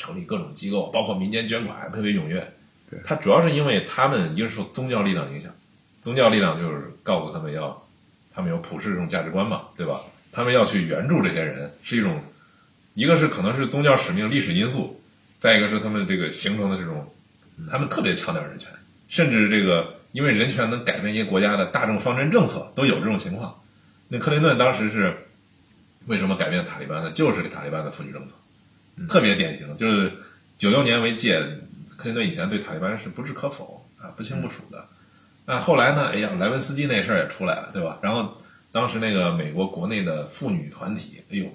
[0.00, 2.52] 成立各种机构，包括民间捐款特别踊跃。
[2.90, 5.52] 对它主要是因为他们一个是受宗教力量影响，
[6.02, 7.86] 宗教力量就是告诉他们要，
[8.34, 10.00] 他们有普世这种价值观嘛，对吧？
[10.32, 12.20] 他们要去援助这些人，是一种，
[12.94, 15.00] 一个是可能是宗教使命、历史因素，
[15.38, 17.12] 再一个是他们这个形成的这种，
[17.70, 18.68] 他们特别强调人权，
[19.08, 23.60] 甚至这个因为人权能改变一些国家的大政方针政策，都有这种情况。
[24.08, 25.16] 那克林顿当时是
[26.06, 27.10] 为什么改变塔利班呢？
[27.12, 28.34] 就是给塔利班的妇女政策，
[29.08, 30.12] 特别典型，就是
[30.58, 31.40] 九六年为界，
[31.96, 34.86] 克林顿以前对塔利班是不置可否啊，不清不楚的。
[35.46, 36.10] 那后来呢？
[36.12, 37.98] 哎呀，莱文斯基那事儿也出来了，对吧？
[38.02, 38.40] 然后
[38.70, 41.46] 当时那个美国国内的妇女团体，哎呦，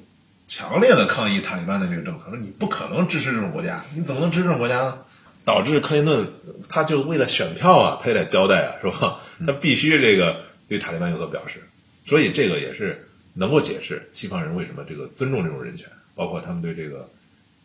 [0.48, 4.98] 强烈的抗议塔利班的这个政策，说你不可能支持这种国家，你怎么能支持这种国家呢？
[5.46, 6.28] 导致克林顿
[6.68, 9.20] 他就为了选票啊，他也得交代啊，是吧？
[9.46, 11.62] 他必须这个对塔利班有所表示，
[12.06, 17.08] 所以这个也是能够解释西方人为什么这个尊重这种人权，包括他们对这个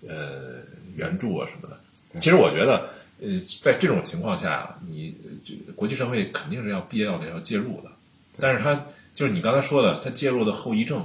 [0.09, 0.63] 呃
[0.97, 1.79] 援助啊什么的。
[2.21, 2.89] 其实我觉得，
[3.21, 7.91] 呃，在这种情况下，你呃这国际社会肯定是要必要的要介入的，
[8.39, 11.05] 但是他就是你刚才说的，他介入的后遗症，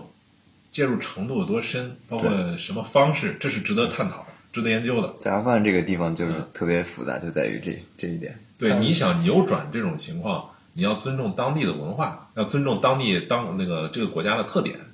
[0.71, 5.13] 介入程度有多深，包括什么方式，这是值得探讨的，值得研究的。
[5.19, 8.37] 在阿富汗这个地方就是嗯特别复杂，就在于这这一点。
[8.57, 14.85] 对，你想扭转这种情况，你要尊重当地的文化，要尊重当地当那个这个国家的特点啊。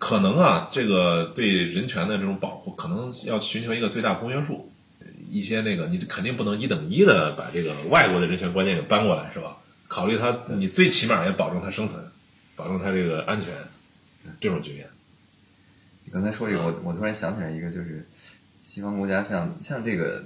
[0.00, 4.72] 可能啊，这个对人权的这种保护，可能要寻求一个最大公约数。
[5.30, 9.58] 一些那个，你肯定不能一等一的把这个外国的人权观念给搬过来，是吧？
[9.86, 12.02] 考虑他，你最起码也保证他生存，
[12.56, 13.54] 保证他这个安全，
[14.40, 14.88] 这种局面。
[16.04, 18.04] 你刚才说这个，我我突然想起来一个，就是
[18.64, 20.24] 西方国家像像这个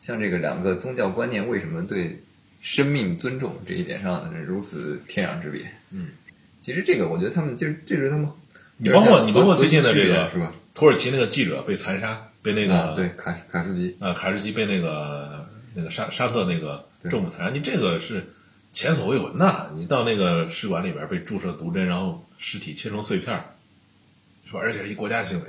[0.00, 2.20] 像这个两个宗教观念为什么对
[2.60, 5.70] 生命尊重这一点上如此天壤之别？
[5.92, 6.08] 嗯，
[6.60, 8.28] 其实这个我觉得他们就是这是他们，
[8.78, 10.52] 你包括你包括最近的这个是吧？
[10.74, 18.24] 土耳其那个记者被残杀，被那个啊，对，卡卡舒吉，啊，卡什吉被那个那个沙沙特那个政府残杀，你这个是
[18.72, 19.66] 前所未闻呐。
[19.76, 23.44] 你到那个使馆里边被注射毒针，然后尸体切成碎片儿，
[24.46, 24.60] 是吧？
[24.62, 25.46] 而且是一国家行为，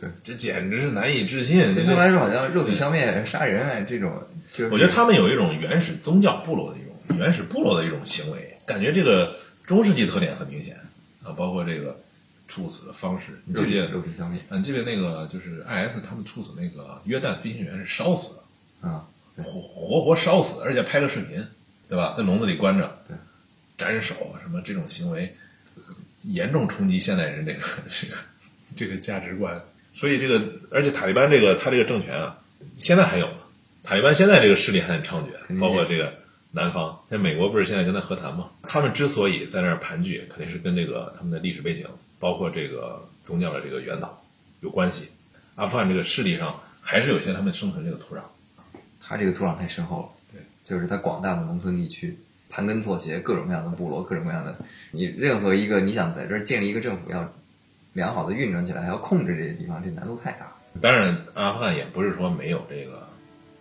[0.00, 1.72] 对，这简直是难以置信。
[1.72, 4.12] 这对他们来说好像肉体消灭、杀人啊这种，
[4.50, 10.76] 就是我觉得他们有一种原始宗教部落的一种原始部落的一种行为，感觉这个中世纪特点很明显
[11.22, 12.00] 啊，包括这个
[12.46, 13.40] 处死的方式。
[13.44, 13.88] 你记不记得？
[13.90, 18.88] 肉体消灭嗯，记得那个就是 IS 他们处死那个约旦飞行员是烧死的。
[18.88, 21.44] 啊，活活活烧死，而且拍个视频，
[21.88, 22.14] 对吧？
[22.16, 23.16] 在笼子里关着，对，
[23.78, 25.34] 斩首啊什么这种行为，
[26.22, 28.14] 严重冲击现代人这个这个
[28.76, 29.60] 这个价值观。
[29.94, 32.38] 所以这个，而且塔利班这个他这个政权啊，
[32.78, 33.36] 现在还有呢。
[33.82, 36.12] 塔利班现在这个势力还很猖獗，包括这个
[36.52, 38.50] 南方，像美国不是现在跟他和谈吗？
[38.62, 41.86] 他们之所以在那儿盘踞，肯定是跟这个他们的历史背景，
[42.24, 44.18] 包括这个宗教的这个源导
[44.60, 45.10] 有关系。
[45.56, 48.20] 阿富汗这个势力上还是有一些他们生存这个土壤。
[48.98, 52.16] 它这个土壤太深厚了，对，就是它广大的农村地区，
[52.48, 54.56] 盘根错节，各种各样的部落，各种各样的，
[54.90, 57.30] 你任何一个你想在这儿建立一个政府，要
[57.92, 60.50] 良好的运转起来，还要控制这些地方，这难度太大。
[60.80, 63.06] 当然，阿富汗也不是说没有这个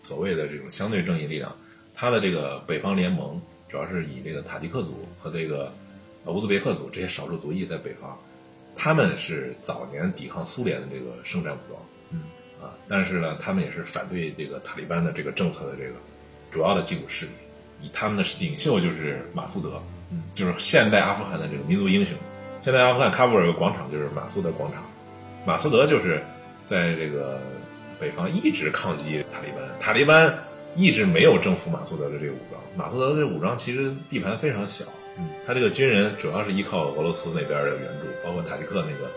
[0.03, 1.53] 所谓的这种相对正义力量，
[1.93, 5.69] 它的这个北方联盟主要是以这个塔吉克族和这个
[6.23, 8.17] 呃乌兹别克族这些少数族裔在北方，
[8.75, 12.21] 他们是早年抵抗苏联的这个圣战武装，嗯
[12.61, 15.95] 啊，但是呢，他们也是反对这个塔利班的这个政策的这个
[16.51, 17.31] 主要的基础势力，
[17.81, 22.13] 以他们的领袖就是马苏德，嗯，就是现代阿富汗的这个民族英雄。
[22.61, 24.83] 现在阿富汗喀布尔有个广场，就是马苏德广场。
[25.45, 26.23] 马苏德就是
[26.65, 27.41] 在这个
[27.99, 30.33] 北方一直抗击塔利班，塔利班
[30.75, 32.61] 一直没有征服马苏德的这个武装。
[32.75, 34.85] 马苏德的这武装其实地盘非常小，
[35.17, 39.09] 嗯，他这个军人主要是依靠俄罗斯那边的援助，包括塔吉克那个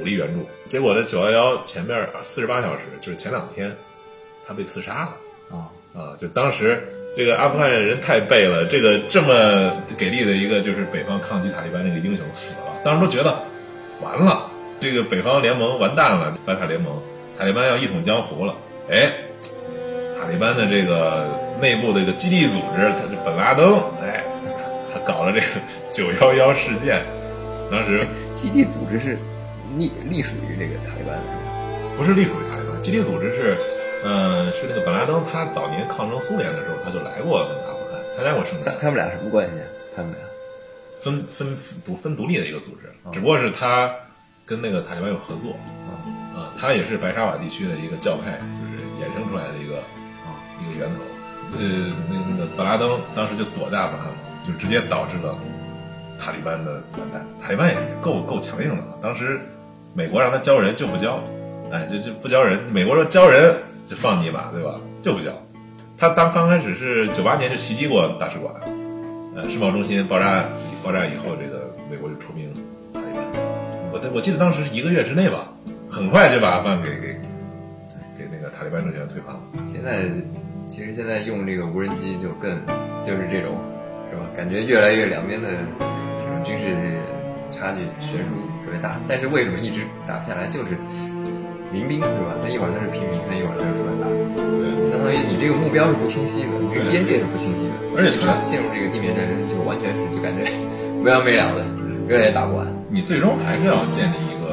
[0.00, 0.46] 武力援助。
[0.66, 3.74] 结果在九幺幺前面四十八小时，就是前两天，
[4.46, 5.56] 他被刺杀了。
[5.56, 6.82] 啊，啊，就当时
[7.16, 13.38] 这个阿富汗人太背了，这个这么给力的一个就是北方抗击塔利班那个英雄死了，当时都觉得
[14.02, 17.00] 完了，这个北方联盟完蛋了，白塔联盟，
[17.38, 18.54] 塔利班要一统江湖了。
[18.90, 19.12] 哎，
[20.18, 21.28] 塔利班的这个
[21.60, 24.25] 内部的这个基地组织，他是本拉登，哎，他
[25.06, 25.46] 搞了这个
[25.92, 27.04] 九幺幺事件，
[27.70, 29.16] 当时基地组织是
[29.78, 31.94] 隶隶属于这个塔利班的是吧？
[31.96, 33.56] 不是隶属于塔利班，基地组织是，
[34.04, 38.74] 呃，是那个本拉登，他早年抗争苏联的时候，他就来过那个阿富汗，参加过圣战。
[38.74, 39.66] 他他们俩什么关系啊？
[39.94, 40.20] 他们俩
[40.98, 43.90] 分分独分独立的一个组织哦，只不过是他
[44.44, 45.52] 跟那个塔利班有合作
[45.88, 45.90] 啊
[46.34, 49.78] 啊，他也是白沙瓦地区的一个教派，就是衍生出来的一个
[50.26, 51.00] 啊一个源头。
[51.56, 55.36] 呃，那那个本拉登当时就躲在阿富汗嘛，就直接导致了
[56.18, 57.26] 塔利班的完蛋。
[57.42, 59.40] 塔利班也够够强硬的啊，当时
[59.94, 61.20] 美国让他交人就不交，
[61.72, 62.62] 哎，就就不交人。
[62.72, 63.54] 美国说交人
[63.88, 64.80] 就放你一把，对吧？
[65.02, 65.30] 就不交。
[65.98, 68.54] 他当刚开始是九八年就袭击过大使馆，
[69.34, 70.44] 呃，世贸中心爆炸
[70.84, 72.52] 爆炸以后，这个美国就出兵
[72.92, 73.24] 塔利班。
[73.92, 75.52] 我我记得当时一个月之内吧，
[75.90, 77.18] 很快就把阿富汗给给
[78.18, 79.40] 给那个塔利班政权推翻了。
[79.66, 80.04] 现在
[80.68, 82.60] 其实现在用这个无人机就更
[83.02, 83.56] 就是这种？
[84.36, 86.76] 感觉越来越两边的这种军事
[87.50, 90.46] 差距悬殊特别大，但是为什么一直打不下来？
[90.46, 90.76] 就是
[91.72, 92.36] 民兵是吧？
[92.44, 94.20] 他一会儿他是平民，他一会儿他是苏联大人，
[94.60, 100.44] 对，相当于你这个目标是不清晰的，你这个边界是不清晰的，而且你只要陷入这个地面战争，就完全是就感觉
[101.00, 101.64] 没完没了的，
[102.04, 104.52] 永远也打不完，你最终还是要建立一个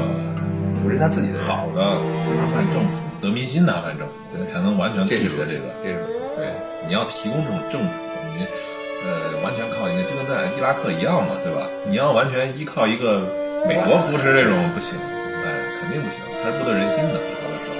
[0.79, 1.99] 不是他自己的好的阿
[2.47, 5.91] 富汗政府，得民心的阿富汗政府，这个才能完全这是核心杜绝这个。
[5.91, 5.99] 这是
[6.39, 6.47] 对，
[6.87, 7.91] 你要提供这种政府，
[8.33, 8.47] 你
[9.03, 11.67] 呃完全靠你的，就跟在伊拉克一样嘛，对吧？
[11.85, 13.21] 你要完全依靠一个
[13.67, 14.95] 美国扶持这种不行，
[15.43, 15.47] 哎，
[15.79, 17.19] 肯定不行，它是不得人心的。
[17.39, 17.75] 好的时候，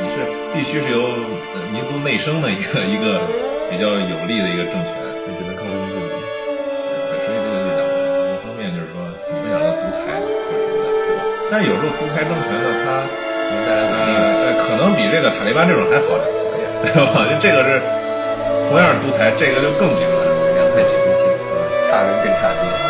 [0.00, 0.16] 你是
[0.52, 1.00] 必须是由
[1.56, 3.20] 呃民族内生的一个一个
[3.72, 4.92] 比较有力的一个政权，
[5.24, 6.06] 你只能靠他们自己。
[6.12, 9.00] 所以这个两个一方面就是说
[9.32, 11.20] 你不想让独裁或者什么的，对吧？
[11.50, 13.08] 但是有时候独裁政权呢，它
[13.48, 13.96] 能带来呃
[14.44, 17.24] 呃可能比这个塔利班这种还好点，对吧？
[17.24, 17.80] 就 这个是
[18.68, 20.17] 同样是独裁，这个就更极端。
[20.78, 21.26] 两派取其轻，
[21.90, 22.87] 差人更差劲。